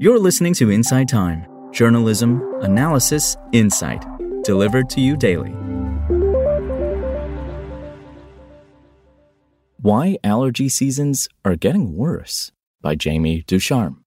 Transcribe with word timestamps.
You're 0.00 0.20
listening 0.20 0.54
to 0.54 0.70
Inside 0.70 1.08
Time 1.08 1.44
journalism, 1.72 2.40
analysis, 2.60 3.36
insight, 3.50 4.06
delivered 4.44 4.88
to 4.90 5.00
you 5.00 5.16
daily. 5.16 5.50
Why 9.80 10.16
Allergy 10.22 10.68
Seasons 10.68 11.28
Are 11.44 11.56
Getting 11.56 11.96
Worse 11.96 12.52
by 12.80 12.94
Jamie 12.94 13.42
Ducharme. 13.48 14.04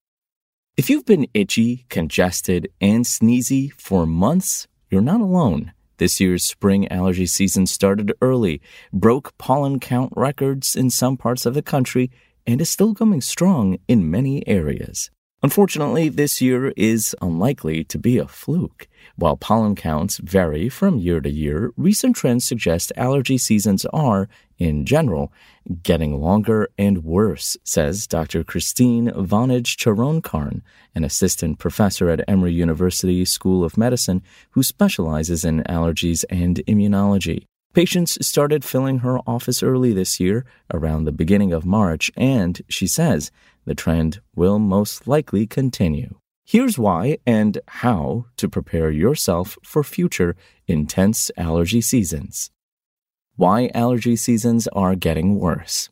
If 0.77 0.89
you've 0.89 1.05
been 1.05 1.27
itchy, 1.33 1.85
congested, 1.89 2.69
and 2.79 3.03
sneezy 3.03 3.73
for 3.73 4.05
months, 4.05 4.69
you're 4.89 5.01
not 5.01 5.19
alone. 5.19 5.73
This 5.97 6.21
year's 6.21 6.45
spring 6.45 6.87
allergy 6.87 7.25
season 7.25 7.67
started 7.67 8.13
early, 8.21 8.61
broke 8.93 9.37
pollen 9.37 9.77
count 9.81 10.13
records 10.15 10.73
in 10.73 10.89
some 10.89 11.17
parts 11.17 11.45
of 11.45 11.53
the 11.53 11.61
country, 11.61 12.09
and 12.47 12.61
is 12.61 12.69
still 12.69 12.93
going 12.93 13.19
strong 13.19 13.77
in 13.89 14.09
many 14.09 14.47
areas. 14.47 15.11
Unfortunately, 15.43 16.07
this 16.07 16.39
year 16.39 16.71
is 16.77 17.15
unlikely 17.19 17.83
to 17.85 17.97
be 17.97 18.19
a 18.19 18.27
fluke. 18.27 18.87
While 19.15 19.37
pollen 19.37 19.75
counts 19.75 20.17
vary 20.17 20.69
from 20.69 20.99
year 20.99 21.19
to 21.19 21.31
year, 21.31 21.71
recent 21.75 22.15
trends 22.15 22.45
suggest 22.45 22.91
allergy 22.95 23.39
seasons 23.39 23.83
are, 23.85 24.29
in 24.59 24.85
general, 24.85 25.33
getting 25.81 26.21
longer 26.21 26.69
and 26.77 27.03
worse, 27.03 27.57
says 27.63 28.05
Dr. 28.05 28.43
Christine 28.43 29.09
Vonage 29.09 29.77
Charoenkarn, 29.77 30.61
an 30.93 31.03
assistant 31.03 31.57
professor 31.57 32.07
at 32.11 32.23
Emory 32.27 32.53
University 32.53 33.25
School 33.25 33.63
of 33.63 33.79
Medicine 33.79 34.21
who 34.51 34.61
specializes 34.61 35.43
in 35.43 35.63
allergies 35.63 36.23
and 36.29 36.57
immunology. 36.67 37.47
Patients 37.73 38.17
started 38.25 38.65
filling 38.65 38.99
her 38.99 39.19
office 39.19 39.63
early 39.63 39.93
this 39.93 40.19
year, 40.19 40.45
around 40.73 41.05
the 41.05 41.11
beginning 41.13 41.53
of 41.53 41.65
March, 41.65 42.11
and, 42.17 42.61
she 42.67 42.85
says, 42.85 43.31
the 43.65 43.75
trend 43.75 44.19
will 44.35 44.59
most 44.59 45.07
likely 45.07 45.47
continue. 45.47 46.15
Here's 46.43 46.77
why 46.77 47.19
and 47.25 47.59
how 47.67 48.25
to 48.35 48.49
prepare 48.49 48.91
yourself 48.91 49.57
for 49.63 49.85
future 49.85 50.35
intense 50.67 51.31
allergy 51.37 51.79
seasons. 51.79 52.51
Why 53.37 53.71
allergy 53.73 54.17
seasons 54.17 54.67
are 54.69 54.95
getting 54.95 55.39
worse. 55.39 55.89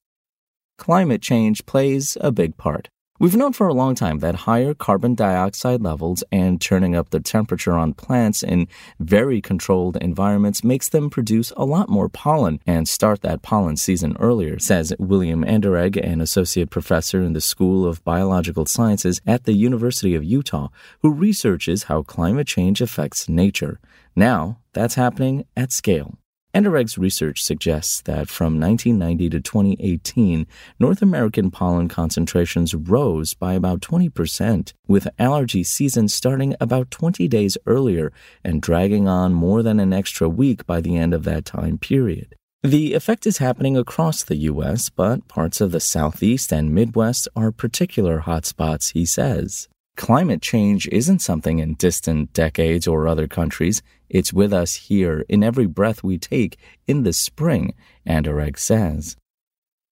Climate 0.77 1.21
change 1.21 1.65
plays 1.65 2.17
a 2.19 2.31
big 2.31 2.57
part. 2.57 2.89
We've 3.21 3.35
known 3.35 3.51
for 3.51 3.67
a 3.67 3.73
long 3.73 3.95
time 3.95 4.19
that 4.19 4.47
higher 4.47 4.73
carbon 4.73 5.13
dioxide 5.13 5.81
levels 5.81 6.23
and 6.31 6.61
turning 6.61 6.95
up 6.95 7.09
the 7.09 7.19
temperature 7.19 7.73
on 7.73 7.93
plants 7.93 8.43
in 8.43 8.69
very 8.97 9.41
controlled 9.41 9.97
environments 9.97 10.63
makes 10.63 10.87
them 10.87 11.09
produce 11.09 11.51
a 11.57 11.65
lot 11.65 11.89
more 11.89 12.07
pollen 12.07 12.61
and 12.65 12.87
start 12.87 13.19
that 13.23 13.41
pollen 13.41 13.75
season 13.75 14.15
earlier, 14.21 14.57
says 14.57 14.93
William 14.99 15.43
Anderegg, 15.43 15.97
an 15.97 16.21
associate 16.21 16.69
professor 16.69 17.21
in 17.21 17.33
the 17.33 17.41
School 17.41 17.85
of 17.85 18.01
Biological 18.05 18.65
Sciences 18.65 19.19
at 19.27 19.43
the 19.43 19.51
University 19.51 20.15
of 20.15 20.23
Utah, 20.23 20.69
who 21.01 21.11
researches 21.11 21.83
how 21.83 22.03
climate 22.03 22.47
change 22.47 22.79
affects 22.79 23.27
nature. 23.27 23.81
Now, 24.15 24.59
that's 24.71 24.95
happening 24.95 25.43
at 25.57 25.73
scale. 25.73 26.17
Anderegg's 26.51 26.97
research 26.97 27.43
suggests 27.43 28.01
that 28.01 28.27
from 28.27 28.59
1990 28.59 29.29
to 29.29 29.39
2018, 29.39 30.47
North 30.79 31.03
American 31.03 31.51
pollen 31.51 31.87
concentrations 31.87 32.73
rose 32.73 33.35
by 33.35 33.53
about 33.53 33.81
20%, 33.81 34.73
with 34.87 35.07
allergy 35.19 35.63
season 35.63 36.07
starting 36.07 36.55
about 36.59 36.89
20 36.89 37.27
days 37.27 37.55
earlier 37.67 38.11
and 38.43 38.63
dragging 38.63 39.07
on 39.07 39.31
more 39.31 39.61
than 39.61 39.79
an 39.79 39.93
extra 39.93 40.27
week 40.27 40.65
by 40.65 40.81
the 40.81 40.97
end 40.97 41.13
of 41.13 41.23
that 41.23 41.45
time 41.45 41.77
period. 41.77 42.35
The 42.63 42.95
effect 42.95 43.27
is 43.27 43.37
happening 43.37 43.77
across 43.77 44.23
the 44.23 44.35
U.S., 44.35 44.89
but 44.89 45.27
parts 45.27 45.61
of 45.61 45.71
the 45.71 45.79
Southeast 45.79 46.51
and 46.51 46.73
Midwest 46.73 47.27
are 47.35 47.51
particular 47.51 48.21
hotspots, 48.21 48.93
he 48.93 49.05
says. 49.05 49.67
Climate 49.95 50.41
change 50.41 50.87
isn't 50.87 51.19
something 51.19 51.59
in 51.59 51.75
distant 51.75 52.33
decades 52.33 52.87
or 52.87 53.07
other 53.07 53.27
countries. 53.27 53.81
It's 54.09 54.33
with 54.33 54.51
us 54.51 54.75
here 54.75 55.23
in 55.29 55.43
every 55.43 55.67
breath 55.67 56.03
we 56.03 56.17
take 56.17 56.57
in 56.87 57.03
the 57.03 57.13
spring, 57.13 57.73
Anderegg 58.07 58.57
says. 58.57 59.15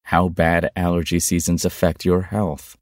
How 0.06 0.30
bad 0.30 0.72
allergy 0.76 1.20
seasons 1.20 1.66
affect 1.66 2.06
your 2.06 2.24
health. 2.24 2.78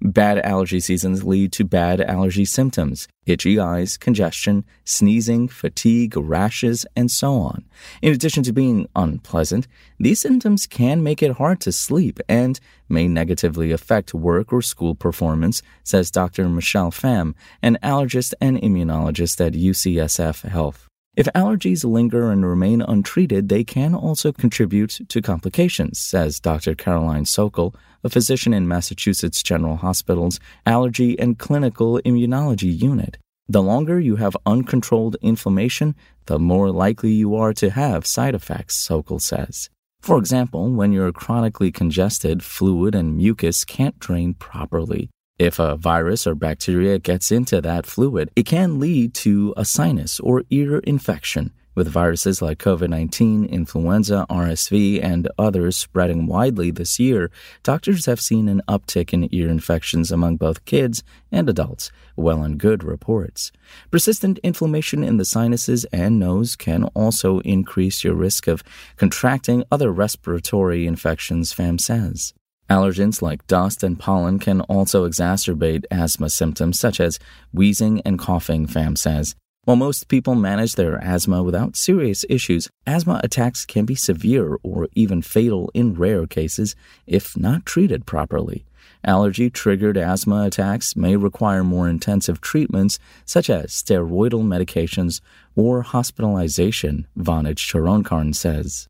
Bad 0.00 0.38
allergy 0.38 0.78
seasons 0.78 1.24
lead 1.24 1.50
to 1.52 1.64
bad 1.64 2.00
allergy 2.00 2.44
symptoms 2.44 3.08
itchy 3.26 3.58
eyes, 3.58 3.98
congestion, 3.98 4.64
sneezing, 4.84 5.48
fatigue, 5.48 6.16
rashes, 6.16 6.86
and 6.96 7.10
so 7.10 7.34
on. 7.34 7.64
In 8.00 8.14
addition 8.14 8.42
to 8.44 8.52
being 8.52 8.88
unpleasant, 8.96 9.68
these 9.98 10.20
symptoms 10.20 10.66
can 10.66 11.02
make 11.02 11.22
it 11.22 11.32
hard 11.32 11.60
to 11.60 11.72
sleep 11.72 12.20
and 12.26 12.58
may 12.88 13.06
negatively 13.06 13.70
affect 13.70 14.14
work 14.14 14.50
or 14.50 14.62
school 14.62 14.94
performance, 14.94 15.62
says 15.84 16.10
Dr. 16.10 16.48
Michelle 16.48 16.90
Pham, 16.90 17.34
an 17.60 17.76
allergist 17.82 18.32
and 18.40 18.56
immunologist 18.56 19.44
at 19.44 19.52
UCSF 19.52 20.48
Health. 20.48 20.87
If 21.18 21.26
allergies 21.34 21.84
linger 21.84 22.30
and 22.30 22.46
remain 22.46 22.80
untreated, 22.80 23.48
they 23.48 23.64
can 23.64 23.92
also 23.92 24.30
contribute 24.30 25.00
to 25.08 25.20
complications, 25.20 25.98
says 25.98 26.38
Dr. 26.38 26.76
Caroline 26.76 27.24
Sokol, 27.24 27.74
a 28.04 28.08
physician 28.08 28.54
in 28.54 28.68
Massachusetts 28.68 29.42
General 29.42 29.78
Hospital's 29.78 30.38
Allergy 30.64 31.18
and 31.18 31.36
Clinical 31.36 32.00
Immunology 32.04 32.72
Unit. 32.72 33.18
The 33.48 33.64
longer 33.64 33.98
you 33.98 34.14
have 34.14 34.36
uncontrolled 34.46 35.16
inflammation, 35.20 35.96
the 36.26 36.38
more 36.38 36.70
likely 36.70 37.10
you 37.10 37.34
are 37.34 37.52
to 37.52 37.70
have 37.70 38.06
side 38.06 38.36
effects, 38.36 38.76
Sokol 38.76 39.18
says. 39.18 39.70
For 40.00 40.18
example, 40.18 40.70
when 40.70 40.92
you're 40.92 41.10
chronically 41.10 41.72
congested, 41.72 42.44
fluid 42.44 42.94
and 42.94 43.16
mucus 43.16 43.64
can't 43.64 43.98
drain 43.98 44.34
properly. 44.34 45.10
If 45.38 45.60
a 45.60 45.76
virus 45.76 46.26
or 46.26 46.34
bacteria 46.34 46.98
gets 46.98 47.30
into 47.30 47.60
that 47.60 47.86
fluid, 47.86 48.28
it 48.34 48.44
can 48.44 48.80
lead 48.80 49.14
to 49.22 49.54
a 49.56 49.64
sinus 49.64 50.18
or 50.18 50.42
ear 50.50 50.78
infection. 50.80 51.52
With 51.76 51.86
viruses 51.86 52.42
like 52.42 52.58
COVID 52.58 52.88
19, 52.88 53.44
influenza, 53.44 54.26
RSV, 54.28 55.00
and 55.00 55.28
others 55.38 55.76
spreading 55.76 56.26
widely 56.26 56.72
this 56.72 56.98
year, 56.98 57.30
doctors 57.62 58.06
have 58.06 58.20
seen 58.20 58.48
an 58.48 58.62
uptick 58.66 59.12
in 59.12 59.32
ear 59.32 59.48
infections 59.48 60.10
among 60.10 60.38
both 60.38 60.64
kids 60.64 61.04
and 61.30 61.48
adults, 61.48 61.92
well 62.16 62.42
and 62.42 62.58
good 62.58 62.82
reports. 62.82 63.52
Persistent 63.92 64.38
inflammation 64.38 65.04
in 65.04 65.18
the 65.18 65.24
sinuses 65.24 65.84
and 65.92 66.18
nose 66.18 66.56
can 66.56 66.82
also 66.94 67.38
increase 67.42 68.02
your 68.02 68.14
risk 68.16 68.48
of 68.48 68.64
contracting 68.96 69.62
other 69.70 69.92
respiratory 69.92 70.84
infections, 70.84 71.54
Pham 71.54 71.80
says. 71.80 72.34
Allergens 72.70 73.22
like 73.22 73.46
dust 73.46 73.82
and 73.82 73.98
pollen 73.98 74.38
can 74.38 74.60
also 74.62 75.08
exacerbate 75.08 75.84
asthma 75.90 76.28
symptoms 76.28 76.78
such 76.78 77.00
as 77.00 77.18
wheezing 77.52 78.02
and 78.02 78.18
coughing, 78.18 78.66
Pham 78.66 78.96
says. 78.96 79.34
While 79.64 79.76
most 79.76 80.08
people 80.08 80.34
manage 80.34 80.74
their 80.74 81.02
asthma 81.02 81.42
without 81.42 81.76
serious 81.76 82.24
issues, 82.28 82.68
asthma 82.86 83.20
attacks 83.24 83.64
can 83.64 83.86
be 83.86 83.94
severe 83.94 84.58
or 84.62 84.88
even 84.94 85.22
fatal 85.22 85.70
in 85.72 85.94
rare 85.94 86.26
cases 86.26 86.74
if 87.06 87.36
not 87.36 87.64
treated 87.64 88.06
properly. 88.06 88.66
Allergy 89.04 89.48
triggered 89.48 89.96
asthma 89.96 90.44
attacks 90.44 90.96
may 90.96 91.16
require 91.16 91.64
more 91.64 91.88
intensive 91.88 92.40
treatments, 92.40 92.98
such 93.24 93.48
as 93.48 93.66
steroidal 93.66 94.42
medications 94.42 95.20
or 95.54 95.82
hospitalization, 95.82 97.06
Vonage 97.16 97.66
Charoenkarn 97.70 98.34
says. 98.34 98.88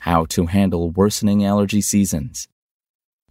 How 0.00 0.24
to 0.26 0.46
handle 0.46 0.90
worsening 0.90 1.44
allergy 1.44 1.80
seasons. 1.80 2.48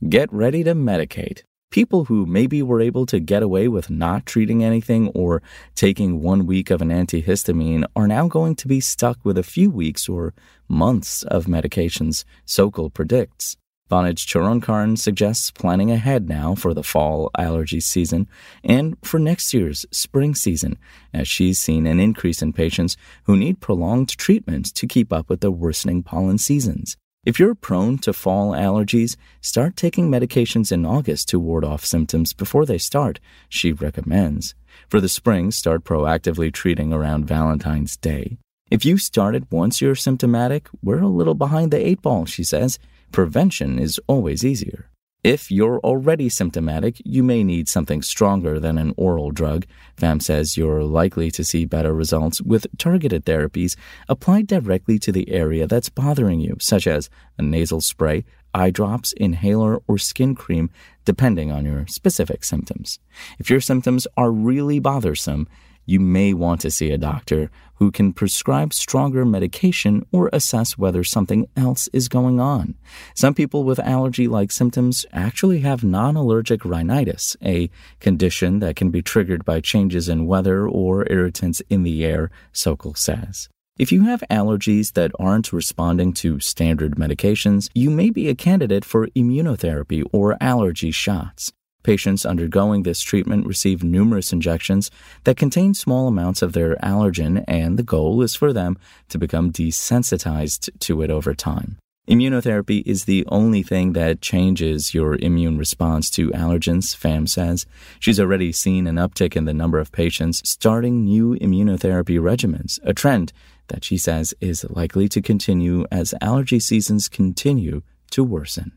Get 0.08 0.32
ready 0.32 0.64
to 0.64 0.76
medicate. 0.76 1.42
People 1.72 2.06
who 2.06 2.28
maybe 2.28 2.62
were 2.62 2.80
able 2.80 3.08
to 3.08 3.20
get 3.20 3.42
away 3.42 3.68
with 3.68 3.90
not 3.90 4.28
treating 4.28 4.64
anything 4.64 5.08
or 5.16 5.42
taking 5.74 6.22
one 6.22 6.46
week 6.46 6.70
of 6.70 6.84
an 6.84 6.90
antihistamine 6.90 7.84
are 7.96 8.08
now 8.08 8.28
going 8.28 8.56
to 8.58 8.68
be 8.68 8.80
stuck 8.80 9.18
with 9.26 9.40
a 9.40 9.44
few 9.44 9.72
weeks 9.72 10.08
or 10.08 10.36
months 10.68 11.24
of 11.24 11.48
medications, 11.48 12.26
Sokol 12.46 12.92
predicts. 12.92 13.58
Vonage 13.90 14.28
Charoenkarn 14.28 15.00
suggests 15.00 15.50
planning 15.50 15.90
ahead 15.90 16.30
now 16.30 16.54
for 16.54 16.76
the 16.76 16.84
fall 16.84 17.32
allergy 17.36 17.80
season 17.80 18.28
and 18.64 18.98
for 19.04 19.18
next 19.18 19.52
year's 19.52 19.84
spring 19.90 20.36
season, 20.36 20.78
as 21.12 21.28
she's 21.28 21.60
seen 21.60 21.88
an 21.88 22.00
increase 22.00 22.44
in 22.44 22.54
patients 22.54 22.98
who 23.24 23.36
need 23.36 23.62
prolonged 23.62 24.10
treatment 24.10 24.72
to 24.76 24.86
keep 24.86 25.12
up 25.12 25.28
with 25.28 25.42
the 25.42 25.50
worsening 25.50 26.04
pollen 26.04 26.38
seasons. 26.38 26.98
If 27.28 27.40
you're 27.40 27.56
prone 27.56 27.98
to 28.04 28.14
fall 28.14 28.52
allergies, 28.52 29.18
start 29.42 29.76
taking 29.76 30.10
medications 30.10 30.72
in 30.72 30.86
August 30.86 31.28
to 31.28 31.42
ward 31.42 31.66
off 31.66 31.84
symptoms 31.84 32.32
before 32.32 32.66
they 32.66 32.78
start, 32.78 33.20
she 33.50 33.74
recommends. 33.74 34.56
For 34.88 35.02
the 35.02 35.10
spring, 35.10 35.52
start 35.52 35.84
proactively 35.84 36.54
treating 36.54 36.94
around 36.94 37.28
Valentine's 37.28 37.98
Day. 37.98 38.38
If 38.72 38.86
you 38.86 38.98
started 38.98 39.46
once 39.52 39.82
you're 39.82 39.94
symptomatic, 39.94 40.70
we're 40.82 41.02
a 41.02 41.10
little 41.10 41.34
behind 41.34 41.72
the 41.72 41.86
eight 41.86 42.02
ball, 42.02 42.24
she 42.24 42.46
says. 42.46 42.80
Prevention 43.12 43.78
is 43.78 44.00
always 44.08 44.46
easier. 44.46 44.90
If 45.28 45.52
you're 45.52 45.80
already 45.80 46.30
symptomatic, 46.30 47.02
you 47.04 47.22
may 47.22 47.44
need 47.44 47.68
something 47.68 48.02
stronger 48.02 48.62
than 48.62 48.78
an 48.78 48.94
oral 48.96 49.32
drug. 49.32 49.66
Pham 49.98 50.22
says 50.22 50.56
you're 50.56 50.86
likely 50.86 51.32
to 51.32 51.44
see 51.44 51.66
better 51.66 51.94
results 51.94 52.42
with 52.42 52.66
targeted 52.78 53.26
therapies 53.26 53.76
applied 54.08 54.48
directly 54.48 54.98
to 55.00 55.12
the 55.12 55.30
area 55.30 55.68
that's 55.68 55.90
bothering 55.90 56.40
you, 56.40 56.56
such 56.62 56.88
as 56.88 57.10
a 57.38 57.42
nasal 57.42 57.82
spray, 57.82 58.24
eye 58.54 58.70
drops, 58.70 59.12
inhaler, 59.18 59.82
or 59.86 59.98
skin 59.98 60.34
cream, 60.34 60.70
depending 61.04 61.52
on 61.52 61.66
your 61.66 61.86
specific 61.88 62.46
symptoms. 62.46 63.00
If 63.38 63.50
your 63.50 63.60
symptoms 63.60 64.08
are 64.16 64.32
really 64.32 64.80
bothersome, 64.80 65.50
you 65.88 66.00
may 66.00 66.34
want 66.34 66.62
to 66.62 66.70
see 66.70 66.92
a 66.92 66.98
doctor 67.00 67.50
who 67.76 67.92
can 67.92 68.14
prescribe 68.14 68.74
stronger 68.74 69.26
medication 69.26 70.06
or 70.12 70.30
assess 70.34 70.78
whether 70.78 71.04
something 71.04 71.48
else 71.56 71.88
is 71.94 72.10
going 72.10 72.40
on. 72.40 72.76
Some 73.16 73.34
people 73.34 73.64
with 73.64 73.80
allergy 73.80 74.28
like 74.28 74.52
symptoms 74.52 75.06
actually 75.14 75.62
have 75.62 75.84
non 75.84 76.16
allergic 76.16 76.66
rhinitis, 76.66 77.36
a 77.44 77.70
condition 78.00 78.60
that 78.60 78.76
can 78.76 78.92
be 78.92 79.02
triggered 79.02 79.46
by 79.46 79.62
changes 79.62 80.10
in 80.10 80.28
weather 80.28 80.68
or 80.68 81.10
irritants 81.10 81.62
in 81.70 81.84
the 81.84 82.06
air, 82.06 82.30
Sokol 82.52 82.94
says. 82.94 83.50
If 83.80 83.92
you 83.92 84.02
have 84.06 84.24
allergies 84.30 84.94
that 84.94 85.12
aren't 85.20 85.54
responding 85.54 86.12
to 86.14 86.40
standard 86.40 86.96
medications, 86.96 87.70
you 87.76 87.92
may 87.92 88.10
be 88.10 88.28
a 88.28 88.36
candidate 88.36 88.84
for 88.84 89.08
immunotherapy 89.10 90.04
or 90.12 90.36
allergy 90.42 90.90
shots. 90.90 91.54
Patients 91.88 92.26
undergoing 92.26 92.84
this 92.84 93.00
treatment 93.00 93.48
receive 93.48 93.82
numerous 93.82 94.34
injections 94.34 94.92
that 95.24 95.38
contain 95.38 95.74
small 95.74 96.10
amounts 96.10 96.42
of 96.42 96.52
their 96.52 96.76
allergen, 96.84 97.46
and 97.48 97.80
the 97.80 97.90
goal 97.96 98.22
is 98.22 98.36
for 98.36 98.52
them 98.52 98.78
to 99.08 99.18
become 99.18 99.54
desensitized 99.54 100.70
to 100.80 101.02
it 101.02 101.10
over 101.10 101.34
time. 101.34 101.78
Immunotherapy 102.10 102.84
is 102.86 103.06
the 103.06 103.26
only 103.30 103.64
thing 103.64 103.94
that 103.94 104.20
changes 104.22 104.94
your 104.94 105.16
immune 105.16 105.58
response 105.58 106.10
to 106.10 106.30
allergens, 106.32 106.94
Pham 106.94 107.26
says. 107.26 107.66
She's 108.02 108.20
already 108.20 108.52
seen 108.52 108.86
an 108.86 108.98
uptick 108.98 109.38
in 109.38 109.46
the 109.46 109.54
number 109.54 109.80
of 109.80 109.94
patients 109.94 110.42
starting 110.44 111.06
new 111.06 111.38
immunotherapy 111.40 112.20
regimens, 112.20 112.80
a 112.84 112.94
trend 112.94 113.32
that 113.70 113.86
she 113.86 113.98
says 113.98 114.34
is 114.42 114.66
likely 114.70 115.08
to 115.08 115.22
continue 115.22 115.86
as 115.90 116.14
allergy 116.20 116.60
seasons 116.60 117.08
continue 117.08 117.82
to 118.12 118.26
worsen. 118.26 118.74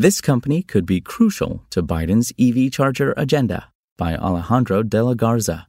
This 0.00 0.20
company 0.20 0.62
could 0.62 0.86
be 0.86 1.00
crucial 1.00 1.64
to 1.70 1.82
Biden's 1.82 2.32
EV 2.38 2.70
charger 2.70 3.12
agenda 3.16 3.72
by 3.96 4.14
Alejandro 4.14 4.84
de 4.84 5.02
la 5.02 5.14
Garza. 5.14 5.66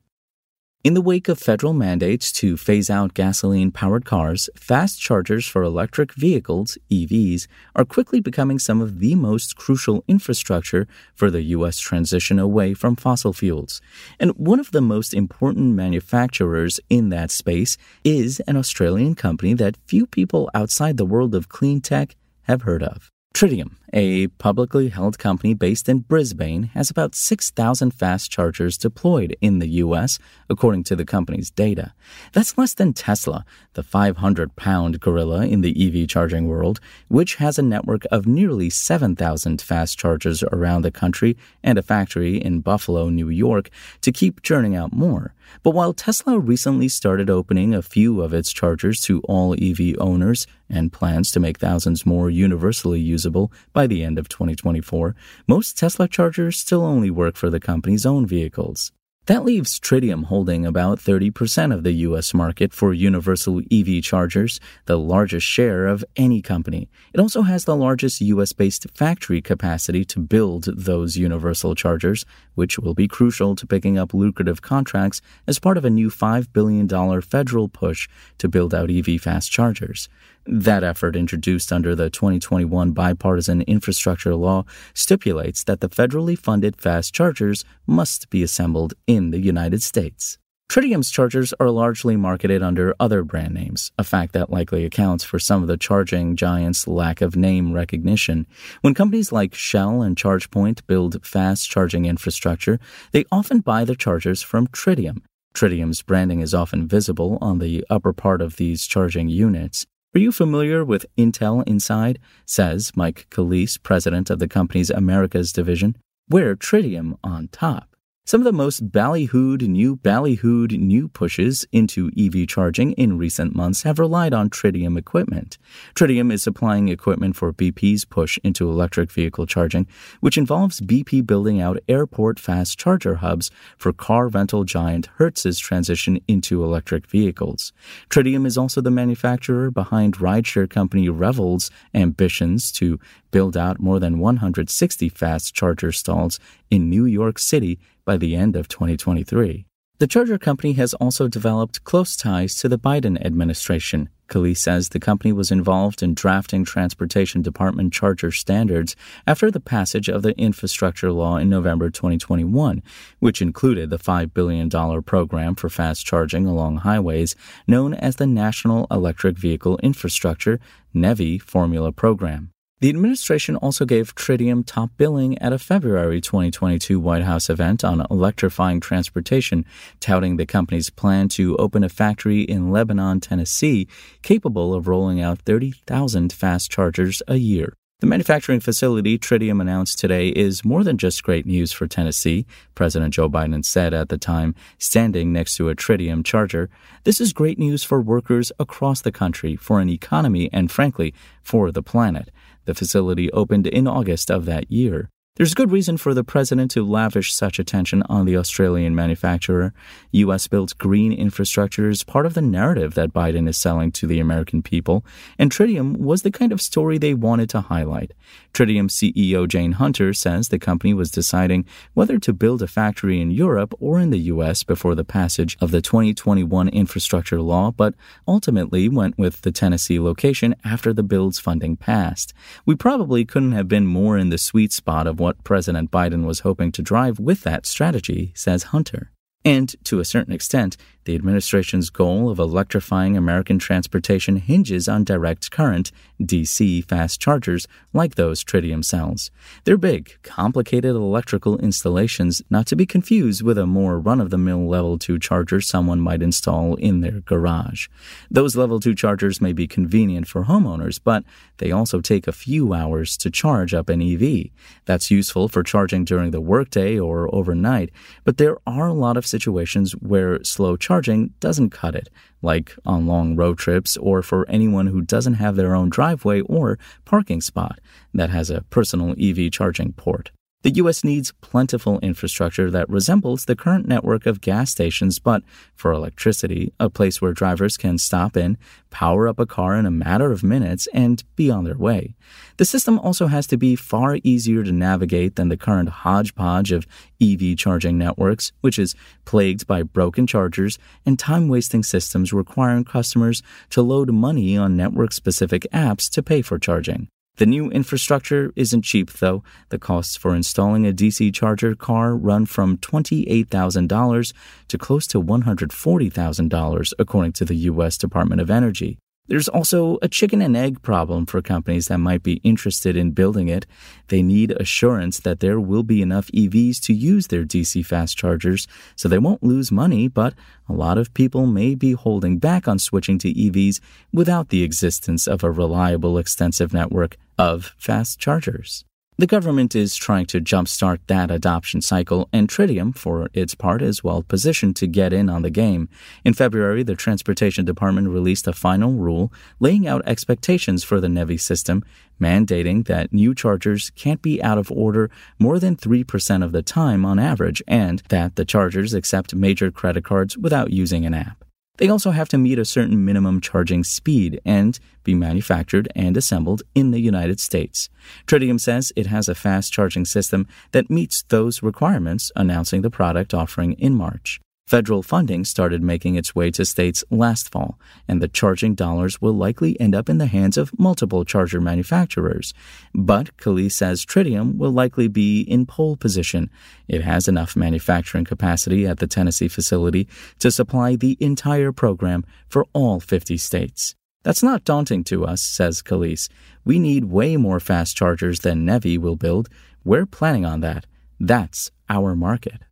In 0.84 0.94
the 0.94 1.02
wake 1.02 1.28
of 1.28 1.40
federal 1.40 1.74
mandates 1.74 2.31
to 2.34 2.56
phase 2.56 2.92
out 2.92 3.16
gasoline 3.16 3.72
powered 3.72 4.06
cars, 4.06 4.48
fast 4.56 5.02
chargers 5.02 5.48
for 5.48 5.64
electric 5.64 6.14
vehicles, 6.14 6.78
EVs, 6.92 7.48
are 7.76 7.84
quickly 7.84 8.20
becoming 8.20 8.60
some 8.60 8.81
of 8.81 9.00
the 9.00 9.16
most 9.16 9.56
crucial 9.56 10.04
infrastructure 10.08 10.88
for 11.16 11.32
the 11.32 11.42
U.S. 11.58 11.80
transition 11.80 12.38
away 12.38 12.75
from 12.75 12.96
fossil 12.96 13.34
fuels. 13.34 13.82
And 14.20 14.30
one 14.34 14.60
of 14.60 14.70
the 14.70 14.80
most 14.80 15.16
important 15.16 15.74
manufacturers 15.74 16.80
in 16.88 17.10
that 17.10 17.32
space 17.32 17.78
is 18.04 18.42
an 18.42 18.58
Australian 18.58 19.16
company 19.16 19.56
that 19.56 19.78
few 19.88 20.06
people 20.06 20.52
outside 20.54 20.98
the 20.98 21.04
world 21.04 21.34
of 21.34 21.50
clean 21.50 21.82
tech 21.82 22.16
have 22.44 22.62
heard 22.62 22.84
of. 22.84 23.10
Tritium, 23.34 23.79
a 23.94 24.27
publicly 24.27 24.89
held 24.89 25.18
company 25.18 25.53
based 25.53 25.89
in 25.89 26.00
Brisbane, 26.00 26.63
has 26.74 26.89
about 26.89 27.15
6,000 27.15 27.91
fast 27.91 28.31
chargers 28.31 28.77
deployed 28.77 29.36
in 29.41 29.59
the 29.59 29.68
U.S., 29.83 30.19
according 30.50 30.83
to 30.86 30.95
the 30.95 31.06
company's 31.06 31.50
data. 31.50 31.94
That's 32.33 32.57
less 32.57 32.74
than 32.74 32.94
Tesla, 32.94 33.45
the 33.74 33.83
500 33.83 34.56
pound 34.56 35.00
gorilla 35.00 35.45
in 35.45 35.62
the 35.62 36.01
EV 36.01 36.07
charging 36.07 36.47
world, 36.47 36.80
which 37.07 37.36
has 37.36 37.57
a 37.57 37.63
network 37.63 38.06
of 38.12 38.27
nearly 38.27 38.69
7,000 38.69 39.62
fast 39.62 39.97
chargers 39.97 40.44
around 40.44 40.83
the 40.83 40.91
country 40.91 41.38
and 41.63 41.77
a 41.77 41.83
factory 41.83 42.38
in 42.38 42.62
Buffalo, 42.62 43.09
New 43.09 43.30
York, 43.30 43.69
to 44.01 44.12
keep 44.12 44.41
churning 44.41 44.75
out 44.75 44.94
more. 44.94 45.33
But 45.63 45.71
while 45.71 45.94
Tesla 45.94 46.38
recently 46.38 46.88
started 46.88 47.30
opening 47.30 47.74
a 47.74 47.81
few 47.81 48.21
of 48.21 48.33
its 48.33 48.51
chargers 48.51 49.01
to 49.01 49.21
all 49.21 49.56
EV 49.59 49.95
owners 50.00 50.45
and 50.69 50.94
plans 50.94 51.31
to 51.31 51.39
make 51.39 51.57
thousands 51.57 52.06
more 52.06 52.30
universally 52.30 53.00
usable 53.00 53.51
by 53.74 53.79
the 53.88 54.04
end 54.04 54.18
of 54.18 54.30
2024, 54.30 55.16
most 55.48 55.78
Tesla 55.78 56.08
chargers 56.08 56.58
still 56.58 56.84
only 56.84 57.10
work 57.10 57.36
for 57.36 57.50
the 57.50 57.60
company's 57.60 58.06
own 58.06 58.26
vehicles. 58.26 58.92
That 59.30 59.46
leaves 59.46 59.80
Tritium 59.80 60.24
holding 60.24 60.66
about 60.66 60.98
30% 60.98 61.72
of 61.72 61.84
the 61.84 61.92
US 62.08 62.34
market 62.34 62.74
for 62.74 62.94
universal 62.94 63.62
EV 63.72 64.02
chargers, 64.02 64.60
the 64.88 64.98
largest 64.98 65.46
share 65.46 65.86
of 65.86 66.04
any 66.16 66.42
company. 66.42 66.90
It 67.14 67.20
also 67.20 67.44
has 67.44 67.66
the 67.66 67.76
largest 67.76 68.22
US 68.22 68.54
based 68.54 68.88
factory 68.96 69.40
capacity 69.40 70.04
to 70.06 70.20
build 70.20 70.64
those 70.75 71.16
universal 71.16 71.75
chargers, 71.75 72.25
which 72.56 72.80
will 72.80 72.96
be 72.96 73.08
crucial 73.08 73.56
to 73.56 73.68
picking 73.68 74.00
up 74.00 74.16
lucrative 74.16 74.64
contracts 74.64 75.22
as 75.46 75.60
part 75.60 75.78
of 75.78 75.86
a 75.86 75.92
new 75.92 76.10
$5 76.10 76.52
billion 76.52 77.22
federal 77.22 77.70
push 77.70 78.10
to 78.40 78.50
build 78.50 78.74
out 78.74 78.90
EV 78.90 79.22
fast 79.22 79.52
chargers. 79.52 80.10
That 80.51 80.84
effort, 80.84 81.16
introduced 81.16 81.72
under 81.72 81.94
the 81.94 82.10
2021 82.10 82.92
bipartisan 82.92 83.62
infrastructure 83.62 84.34
law, 84.34 84.66
stipulates 84.96 85.63
that 85.66 85.80
the 85.80 85.90
federally 85.90 86.36
funded 86.36 86.75
fast 86.75 87.13
chargers 87.13 87.63
must 87.86 88.31
be 88.31 88.42
assembled 88.42 88.96
in 89.06 89.30
the 89.30 89.40
United 89.40 89.84
States. 89.84 90.40
Tritium's 90.68 91.12
chargers 91.12 91.54
are 91.60 91.69
largely 91.69 92.16
marketed 92.16 92.63
under 92.63 92.96
other 93.00 93.24
brand 93.24 93.54
names, 93.54 93.92
a 94.00 94.04
fact 94.04 94.34
that 94.34 94.50
likely 94.50 94.86
accounts 94.86 95.24
for 95.24 95.38
some 95.38 95.62
of 95.62 95.68
the 95.68 95.78
charging 95.78 96.36
giants' 96.36 96.88
lack 96.88 97.22
of 97.22 97.36
name 97.36 97.72
recognition. 97.72 98.48
When 98.81 98.96
companies 98.96 99.31
like 99.31 99.54
Shell 99.54 100.01
and 100.01 100.16
ChargePoint 100.16 100.81
build 100.88 101.24
fast 101.24 101.69
charging 101.69 102.06
infrastructure, 102.06 102.80
they 103.12 103.24
often 103.31 103.60
buy 103.60 103.86
their 103.86 103.96
chargers 103.96 104.42
from 104.42 104.66
Tritium. 104.69 105.22
Tritium's 105.54 106.01
branding 106.01 106.40
is 106.40 106.56
often 106.56 106.88
visible 106.88 107.38
on 107.40 107.60
the 107.60 107.86
upper 107.88 108.13
part 108.13 108.42
of 108.42 108.56
these 108.56 108.88
charging 108.88 109.30
units. 109.30 109.86
Are 110.16 110.20
you 110.20 110.32
familiar 110.32 110.84
with 110.84 111.06
Intel 111.20 111.64
Inside? 111.68 112.18
Says 112.44 112.92
Mike 112.96 113.28
Calise, 113.30 113.78
president 113.82 114.32
of 114.32 114.40
the 114.40 114.48
company's 114.48 114.90
Americas 114.90 115.54
division. 115.54 115.96
Wear 116.28 116.56
Tritium 116.56 117.20
on 117.24 117.50
top. 117.50 117.96
Some 118.30 118.42
of 118.42 118.45
the 118.45 118.54
most 118.54 118.92
ballyhooed 118.92 119.68
new 119.68 119.98
ballyhooed 119.98 120.77
new 120.77 121.07
pushes 121.07 121.66
into 121.71 122.12
EV 122.16 122.48
charging 122.48 122.92
in 122.92 123.18
recent 123.18 123.56
months 123.56 123.81
have 123.81 123.98
relied 123.98 124.36
on 124.36 124.51
tritium 124.51 125.00
equipment. 125.00 125.57
Tritium 125.95 126.31
is 126.31 126.44
supplying 126.44 126.89
equipment 126.89 127.36
for 127.36 127.51
BP's 127.51 128.06
push 128.06 128.38
into 128.44 128.69
electric 128.69 129.12
vehicle 129.12 129.48
charging, 129.48 129.88
which 130.19 130.38
involves 130.38 130.80
BP 130.80 131.25
building 131.25 131.60
out 131.60 131.80
airport 131.88 132.39
fast 132.39 132.77
charger 132.77 133.16
hubs 133.16 133.50
for 133.80 133.92
car 133.92 134.27
rental 134.27 134.63
giant 134.63 135.10
Hertz's 135.18 135.57
transition 135.57 136.19
into 136.27 136.63
electric 136.63 137.07
vehicles. 137.07 137.74
Tritium 138.12 138.45
is 138.45 138.60
also 138.60 138.80
the 138.80 138.92
manufacturer 138.92 139.72
behind 139.72 140.18
rideshare 140.18 140.69
company 140.69 141.10
Revel's 141.10 141.72
ambitions 141.95 142.72
to 142.74 143.00
build 143.31 143.57
out 143.57 143.80
more 143.80 144.00
than 144.00 144.19
160 144.19 145.10
fast 145.10 145.55
charger 145.55 145.91
stalls 145.91 146.39
in 146.70 146.91
New 146.91 147.05
York 147.05 147.39
City 147.39 147.79
by 148.10 148.18
the 148.18 148.36
end 148.36 148.56
of 148.56 148.68
2023. 148.68 149.68
The 150.00 150.08
charger 150.08 150.39
company 150.39 150.74
has 150.74 150.96
also 150.96 151.28
developed 151.28 151.84
close 151.84 152.16
ties 152.16 152.56
to 152.56 152.68
the 152.68 152.80
Biden 152.80 153.24
administration. 153.24 154.10
Calise 154.28 154.58
says 154.58 154.89
the 154.89 155.00
company 155.00 155.32
was 155.32 155.51
involved 155.51 156.01
in 156.01 156.16
drafting 156.16 156.66
Transportation 156.66 157.44
Department 157.44 157.94
charger 157.94 158.32
standards 158.32 158.96
after 159.28 159.51
the 159.51 159.60
passage 159.60 160.10
of 160.10 160.24
the 160.24 160.36
infrastructure 160.39 161.12
law 161.12 161.38
in 161.38 161.50
November 161.50 161.92
2021, 161.92 162.82
which 163.20 163.44
included 163.44 163.92
the 163.92 164.00
$5 164.00 164.34
billion 164.34 164.72
program 165.04 165.54
for 165.54 165.70
fast 165.70 166.04
charging 166.04 166.48
along 166.48 166.78
highways 166.78 167.36
known 167.68 167.94
as 167.94 168.16
the 168.16 168.25
National 168.25 168.88
Electric 168.89 169.38
Vehicle 169.38 169.78
Infrastructure 169.84 170.60
NEVI 170.96 171.39
formula 171.39 171.92
program. 171.92 172.50
The 172.81 172.88
administration 172.88 173.57
also 173.57 173.83
gave 173.83 174.15
Tritium 174.15 174.63
top 174.65 174.91
billing 174.95 175.38
at 175.39 175.51
a 175.51 175.59
February 175.59 176.21
2022 176.21 176.98
White 176.98 177.24
House 177.24 177.50
event 177.50 177.83
on 177.83 178.07
electrifying 178.09 178.79
transportation, 178.79 179.65
touting 180.00 180.38
the 180.38 180.45
company's 180.45 180.89
plan 180.89 181.27
to 181.29 181.57
open 181.57 181.83
a 181.83 181.89
factory 181.89 182.43
in 182.43 182.71
Lebanon, 182.71 183.19
Tennessee, 183.19 183.89
capable 184.21 184.74
of 184.74 184.88
rolling 184.88 185.19
out 185.19 185.39
30,000 185.39 186.31
fast 186.31 186.71
chargers 186.71 187.21
a 187.27 187.36
year. 187.36 187.74
The 188.00 188.07
manufacturing 188.07 188.62
facility 188.62 189.19
Tritium 189.19 189.59
announced 189.59 190.00
today 190.00 190.29
is 190.29 190.63
more 190.63 190.86
than 190.86 190.98
just 190.98 191.21
great 191.21 191.45
news 191.45 191.74
for 191.74 191.86
Tennessee, 191.86 192.45
President 192.74 193.13
Joe 193.13 193.29
Biden 193.29 193.65
said 193.65 193.93
at 193.93 194.07
the 194.07 194.17
time, 194.17 194.55
standing 194.77 195.33
next 195.33 195.57
to 195.57 195.67
a 195.67 195.75
Tritium 195.75 196.24
charger. 196.24 196.69
This 197.03 197.19
is 197.19 197.33
great 197.33 197.59
news 197.59 197.83
for 197.83 198.00
workers 198.00 198.53
across 198.57 199.01
the 199.01 199.12
country, 199.12 199.57
for 199.57 199.81
an 199.81 199.89
economy, 199.89 200.50
and 200.53 200.71
frankly, 200.71 201.13
for 201.43 201.74
the 201.74 201.83
planet. 201.83 202.31
The 202.70 202.76
facility 202.76 203.32
opened 203.32 203.66
in 203.66 203.88
August 203.88 204.30
of 204.30 204.46
that 204.46 204.72
year. 204.72 205.10
There's 205.39 205.53
good 205.53 205.72
reason 205.72 205.96
for 205.96 206.13
the 206.13 206.25
president 206.25 206.69
to 206.72 206.86
lavish 206.86 207.31
such 207.34 207.60
attention 207.60 208.03
on 208.10 208.25
the 208.25 208.36
Australian 208.36 208.93
manufacturer. 208.93 209.74
U.S. 210.12 210.50
built 210.50 210.77
green 210.77 211.13
infrastructure 211.13 211.89
is 211.89 212.03
part 212.03 212.25
of 212.25 212.34
the 212.34 212.41
narrative 212.41 212.93
that 212.96 213.13
Biden 213.13 213.48
is 213.48 213.55
selling 213.55 213.93
to 213.93 214.05
the 214.05 214.19
American 214.19 214.62
people, 214.62 215.05
and 215.38 215.50
Tritium 215.50 215.96
was 215.96 216.24
the 216.24 216.29
kind 216.29 216.51
of 216.51 216.60
story 216.60 216.98
they 216.98 217.13
wanted 217.13 217.50
to 217.51 217.62
highlight. 217.62 218.12
Tritium 218.53 218.89
CEO 218.89 219.48
Jane 219.48 219.72
Hunter 219.72 220.12
says 220.12 220.50
the 220.50 220.60
company 220.60 220.93
was 220.93 221.10
deciding 221.10 221.65
whether 221.93 222.19
to 222.19 222.34
build 222.34 222.62
a 222.62 222.67
factory 222.67 223.22
in 223.22 223.31
Europe 223.31 223.74
or 223.79 223.98
in 223.98 224.10
the 224.10 224.19
U.S. 224.34 224.63
before 224.63 224.93
the 224.93 225.05
passage 225.05 225.58
of 225.62 225.72
the 225.72 225.81
2021 225.81 226.67
infrastructure 226.67 227.39
law, 227.39 227.72
but 227.72 227.96
ultimately 228.27 228.89
went 228.89 229.17
with 229.17 229.43
the 229.43 229.53
Tennessee 229.53 230.01
location 230.01 230.53
after 230.65 230.91
the 230.91 231.01
bill's 231.01 231.39
funding 231.39 231.77
passed. 231.77 232.34
We 232.65 232.75
probably 232.75 233.24
couldn't 233.24 233.53
have 233.53 233.69
been 233.69 233.86
more 233.86 234.17
in 234.17 234.31
the 234.31 234.38
sweet 234.38 234.74
spot 234.74 235.08
of 235.08 235.17
what 235.17 235.28
what 235.29 235.43
President 235.43 235.91
Biden 235.91 236.25
was 236.25 236.39
hoping 236.39 236.71
to 236.71 236.81
drive 236.81 237.19
with 237.19 237.43
that 237.43 237.67
strategy, 237.67 238.31
says 238.33 238.74
Hunter. 238.74 239.12
And 239.45 239.75
to 239.83 240.00
a 240.00 240.05
certain 240.05 240.33
extent, 240.33 240.75
the 241.10 241.16
administration's 241.16 241.89
goal 241.89 242.30
of 242.30 242.38
electrifying 242.38 243.18
American 243.18 243.58
transportation 243.58 244.36
hinges 244.36 244.88
on 244.88 245.04
direct 245.04 245.50
current, 245.50 245.92
DC 246.22 246.86
fast 246.86 247.20
chargers 247.20 247.68
like 247.94 248.13
those 248.13 248.44
tritium 248.44 248.86
sells. 248.86 249.32
They're 249.63 249.75
big, 249.75 250.20
complicated 250.22 250.96
electrical 250.96 251.58
installations, 251.58 252.44
not 252.51 252.68
to 252.68 252.75
be 252.75 252.86
confused 252.86 253.42
with 253.42 253.58
a 253.58 253.66
more 253.66 254.00
run 254.00 254.22
of 254.22 254.30
the 254.30 254.38
mill 254.38 254.68
level 254.70 255.00
2 255.00 255.18
charger 255.18 255.60
someone 255.62 256.00
might 256.00 256.22
install 256.22 256.75
in 256.75 257.01
their 257.01 257.22
garage. 257.22 257.88
Those 258.30 258.56
level 258.56 258.80
2 258.80 258.94
chargers 258.94 259.42
may 259.42 259.51
be 259.51 259.68
convenient 259.68 260.28
for 260.28 260.44
homeowners, 260.44 261.00
but 261.04 261.24
they 261.58 261.72
also 261.72 262.01
take 262.01 262.28
a 262.28 262.32
few 262.32 262.72
hours 262.72 263.18
to 263.18 263.32
charge 263.32 263.74
up 263.74 263.89
an 263.89 264.00
EV. 264.00 264.51
That's 264.86 265.10
useful 265.10 265.48
for 265.48 265.63
charging 265.63 266.06
during 266.06 266.30
the 266.30 266.39
workday 266.39 267.00
or 267.00 267.34
overnight, 267.34 267.89
but 268.24 268.38
there 268.38 268.58
are 268.68 268.88
a 268.88 268.94
lot 268.94 269.18
of 269.18 269.25
situations 269.25 269.94
where 269.94 270.44
slow 270.44 270.78
charging 270.78 270.99
charging 271.00 271.34
doesn't 271.39 271.70
cut 271.70 271.96
it, 271.96 272.10
like 272.41 272.75
on 272.86 273.08
long 273.08 273.34
road 273.34 273.58
trips 273.58 273.96
or 273.96 274.22
for 274.22 274.46
anyone 274.50 274.88
who 274.88 275.01
doesn't 275.01 275.36
have 275.36 275.56
their 275.56 275.74
own 275.74 275.89
driveway 275.89 276.41
or 276.41 276.77
parking 277.06 277.39
spot 277.39 277.79
that 278.13 278.29
has 278.29 278.50
a 278.50 278.63
personal 278.63 279.15
EV 279.18 279.50
charging 279.50 279.94
port. 279.94 280.32
The 280.62 280.72
U.S. 280.72 281.06
needs 281.06 281.32
plentiful 281.39 282.00
infrastructure 282.00 282.70
that 282.70 282.89
resembles 282.89 283.46
the 283.46 283.56
current 283.56 283.88
network 283.88 284.25
of 284.25 284.42
gas 284.42 284.70
stations, 284.70 285.18
but 285.18 285.42
for 285.74 285.94
electricity, 285.94 286.74
a 286.82 286.89
place 286.89 287.22
where 287.22 287.32
drivers 287.32 287.78
can 287.78 287.98
stop 287.98 288.36
in, 288.36 288.58
power 288.89 289.30
up 289.30 289.39
a 289.39 289.46
car 289.46 289.78
in 289.78 289.86
a 289.86 289.92
matter 289.92 290.34
of 290.34 290.44
minutes, 290.44 290.89
and 290.94 291.24
be 291.38 291.50
on 291.50 291.63
their 291.63 291.78
way. 291.78 292.13
The 292.58 292.66
system 292.66 293.00
also 293.00 293.28
has 293.28 293.48
to 293.48 293.58
be 293.58 293.78
far 293.78 294.18
easier 294.22 294.62
to 294.66 294.74
navigate 294.74 295.38
than 295.38 295.48
the 295.48 295.56
current 295.56 295.88
hodgepodge 295.88 296.74
of 296.74 296.86
EV 297.22 297.56
charging 297.56 297.98
networks, 297.98 298.51
which 298.60 298.78
is 298.78 298.96
plagued 299.24 299.66
by 299.66 299.82
broken 299.82 300.28
chargers 300.28 300.78
and 301.06 301.18
time 301.18 301.48
wasting 301.48 301.84
systems 301.84 302.34
requiring 302.34 302.84
customers 302.84 303.42
to 303.70 303.82
load 303.82 304.12
money 304.12 304.58
on 304.58 304.75
network 304.75 305.13
specific 305.13 305.66
apps 305.72 306.10
to 306.12 306.22
pay 306.22 306.42
for 306.42 306.60
charging. 306.60 307.08
The 307.39 307.46
new 307.46 307.72
infrastructure 307.72 308.51
isn't 308.58 308.81
cheap, 308.81 309.13
though. 309.13 309.43
The 309.69 309.79
costs 309.79 310.17
for 310.17 310.36
installing 310.36 310.86
a 310.86 310.91
DC 310.91 311.34
charger 311.34 311.74
car 311.74 312.13
run 312.13 312.46
from 312.46 312.77
$28,000 312.79 314.34
to 314.67 314.77
close 314.77 315.08
to 315.08 315.24
$140,000, 315.24 316.93
according 317.00 317.31
to 317.31 317.46
the 317.46 317.55
U.S. 317.55 317.98
Department 317.98 318.41
of 318.41 318.51
Energy. 318.51 318.98
There's 319.29 319.48
also 319.48 320.00
a 320.01 320.10
chicken 320.10 320.41
and 320.41 320.58
egg 320.58 320.81
problem 320.81 321.27
for 321.27 321.41
companies 321.41 321.88
that 321.88 322.00
might 322.00 322.24
be 322.24 322.41
interested 322.43 322.98
in 322.98 323.12
building 323.12 323.48
it. 323.48 323.67
They 324.08 324.24
need 324.24 324.51
assurance 324.60 325.19
that 325.19 325.39
there 325.39 325.60
will 325.60 325.84
be 325.84 326.01
enough 326.01 326.31
EVs 326.31 326.81
to 326.81 326.93
use 326.93 327.27
their 327.27 327.46
DC 327.46 327.86
fast 327.86 328.17
chargers 328.17 328.67
so 328.96 329.08
they 329.08 329.19
won't 329.19 329.43
lose 329.43 329.72
money, 329.72 330.08
but 330.08 330.34
a 330.67 330.74
lot 330.74 330.98
of 330.98 331.13
people 331.13 331.46
may 331.46 331.75
be 331.75 331.91
holding 331.93 332.39
back 332.39 332.67
on 332.67 332.79
switching 332.79 333.19
to 333.19 333.31
EVs 333.31 333.79
without 334.12 334.50
the 334.50 334.63
existence 334.63 335.27
of 335.27 335.43
a 335.43 335.51
reliable, 335.51 336.17
extensive 336.17 336.74
network 336.74 337.15
of 337.39 337.74
fast 337.77 338.19
chargers. 338.19 338.84
The 339.17 339.27
government 339.27 339.75
is 339.75 339.98
trying 339.98 340.27
to 340.27 340.39
jumpstart 340.39 341.00
that 341.08 341.29
adoption 341.29 341.81
cycle, 341.81 342.29
and 342.31 342.48
Tritium, 342.48 342.98
for 342.98 343.29
its 343.34 343.53
part, 343.53 343.81
is 343.81 344.01
well 344.01 344.24
positioned 344.24 344.77
to 344.77 344.88
get 344.88 345.12
in 345.12 345.29
on 345.29 345.41
the 345.41 345.50
game. 345.50 345.89
In 346.24 346.34
February, 346.34 346.84
the 346.84 346.96
Transportation 346.96 347.65
Department 347.65 348.08
released 348.08 348.48
a 348.48 348.53
final 348.53 348.93
rule 348.93 349.34
laying 349.60 349.86
out 349.86 350.03
expectations 350.05 350.86
for 350.86 351.01
the 351.01 351.10
NEVI 351.10 351.38
system, 351.38 351.84
mandating 352.22 352.88
that 352.88 353.12
new 353.12 353.36
chargers 353.36 353.89
can't 353.89 354.22
be 354.22 354.41
out 354.41 354.58
of 354.58 354.72
order 354.72 355.12
more 355.38 355.60
than 355.60 355.75
3% 355.75 356.43
of 356.43 356.53
the 356.53 356.62
time 356.62 357.05
on 357.05 357.19
average, 357.19 357.62
and 357.67 358.01
that 358.08 358.38
the 358.38 358.46
chargers 358.46 358.93
accept 358.93 359.36
major 359.36 359.69
credit 359.69 360.05
cards 360.05 360.38
without 360.38 360.72
using 360.72 361.05
an 361.05 361.13
app. 361.13 361.43
They 361.79 361.88
also 361.88 362.12
have 362.12 362.27
to 362.29 362.38
meet 362.38 362.59
a 362.59 362.65
certain 362.65 363.05
minimum 363.05 363.39
charging 363.39 363.86
speed 363.86 364.41
and 364.43 364.77
be 365.05 365.15
manufactured 365.15 365.88
and 365.95 366.17
assembled 366.17 366.62
in 366.75 366.91
the 366.91 367.00
United 367.00 367.39
States. 367.39 367.89
Tritium 368.27 368.59
says 368.59 368.91
it 368.98 369.07
has 369.07 369.29
a 369.29 369.36
fast 369.36 369.71
charging 369.71 370.03
system 370.03 370.45
that 370.74 370.89
meets 370.89 371.24
those 371.29 371.63
requirements, 371.63 372.33
announcing 372.36 372.81
the 372.81 372.89
product 372.89 373.33
offering 373.33 373.74
in 373.74 373.95
March. 373.95 374.41
Federal 374.70 375.02
funding 375.02 375.44
started 375.46 375.82
making 375.82 376.14
its 376.14 376.36
way 376.36 376.52
to 376.52 376.64
states 376.64 377.04
last 377.10 377.50
fall, 377.50 377.80
and 378.08 378.22
the 378.22 378.28
charging 378.28 378.76
dollars 378.76 379.20
will 379.20 379.34
likely 379.34 379.80
end 379.80 379.96
up 379.96 380.08
in 380.08 380.20
the 380.20 380.28
hands 380.28 380.58
of 380.58 380.78
multiple 380.78 381.26
charger 381.26 381.60
manufacturers. 381.60 382.54
But 382.94 383.36
Calise 383.38 383.72
says 383.72 384.06
Tritium 384.06 384.58
will 384.58 384.70
likely 384.70 385.08
be 385.08 385.42
in 385.42 385.66
pole 385.66 385.98
position. 385.98 386.52
It 386.88 387.02
has 387.02 387.28
enough 387.28 387.56
manufacturing 387.56 388.26
capacity 388.26 388.86
at 388.86 389.00
the 389.00 389.08
Tennessee 389.08 389.48
facility 389.48 390.08
to 390.38 390.52
supply 390.52 390.96
the 390.96 391.18
entire 391.20 391.72
program 391.72 392.24
for 392.48 392.68
all 392.72 393.00
50 393.00 393.38
states. 393.38 393.96
That's 394.22 394.44
not 394.44 394.66
daunting 394.66 395.04
to 395.06 395.26
us, 395.26 395.42
says 395.42 395.82
Calise. 395.82 396.30
We 396.64 396.78
need 396.78 397.06
way 397.06 397.38
more 397.38 397.60
fast 397.60 397.98
chargers 397.98 398.42
than 398.42 398.68
NEVI 398.68 399.00
will 399.00 399.16
build. 399.16 399.50
We're 399.84 400.06
planning 400.06 400.46
on 400.46 400.60
that. 400.60 400.86
That's 401.20 401.72
our 401.90 402.16
market. 402.16 402.69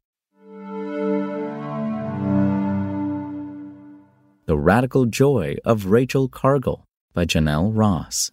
The 4.47 4.57
Radical 4.57 5.07
Joy 5.07 5.57
of 5.65 5.87
Rachel 5.87 6.29
Cargle 6.29 6.85
by 7.13 7.25
Janelle 7.25 7.69
Ross. 7.75 8.31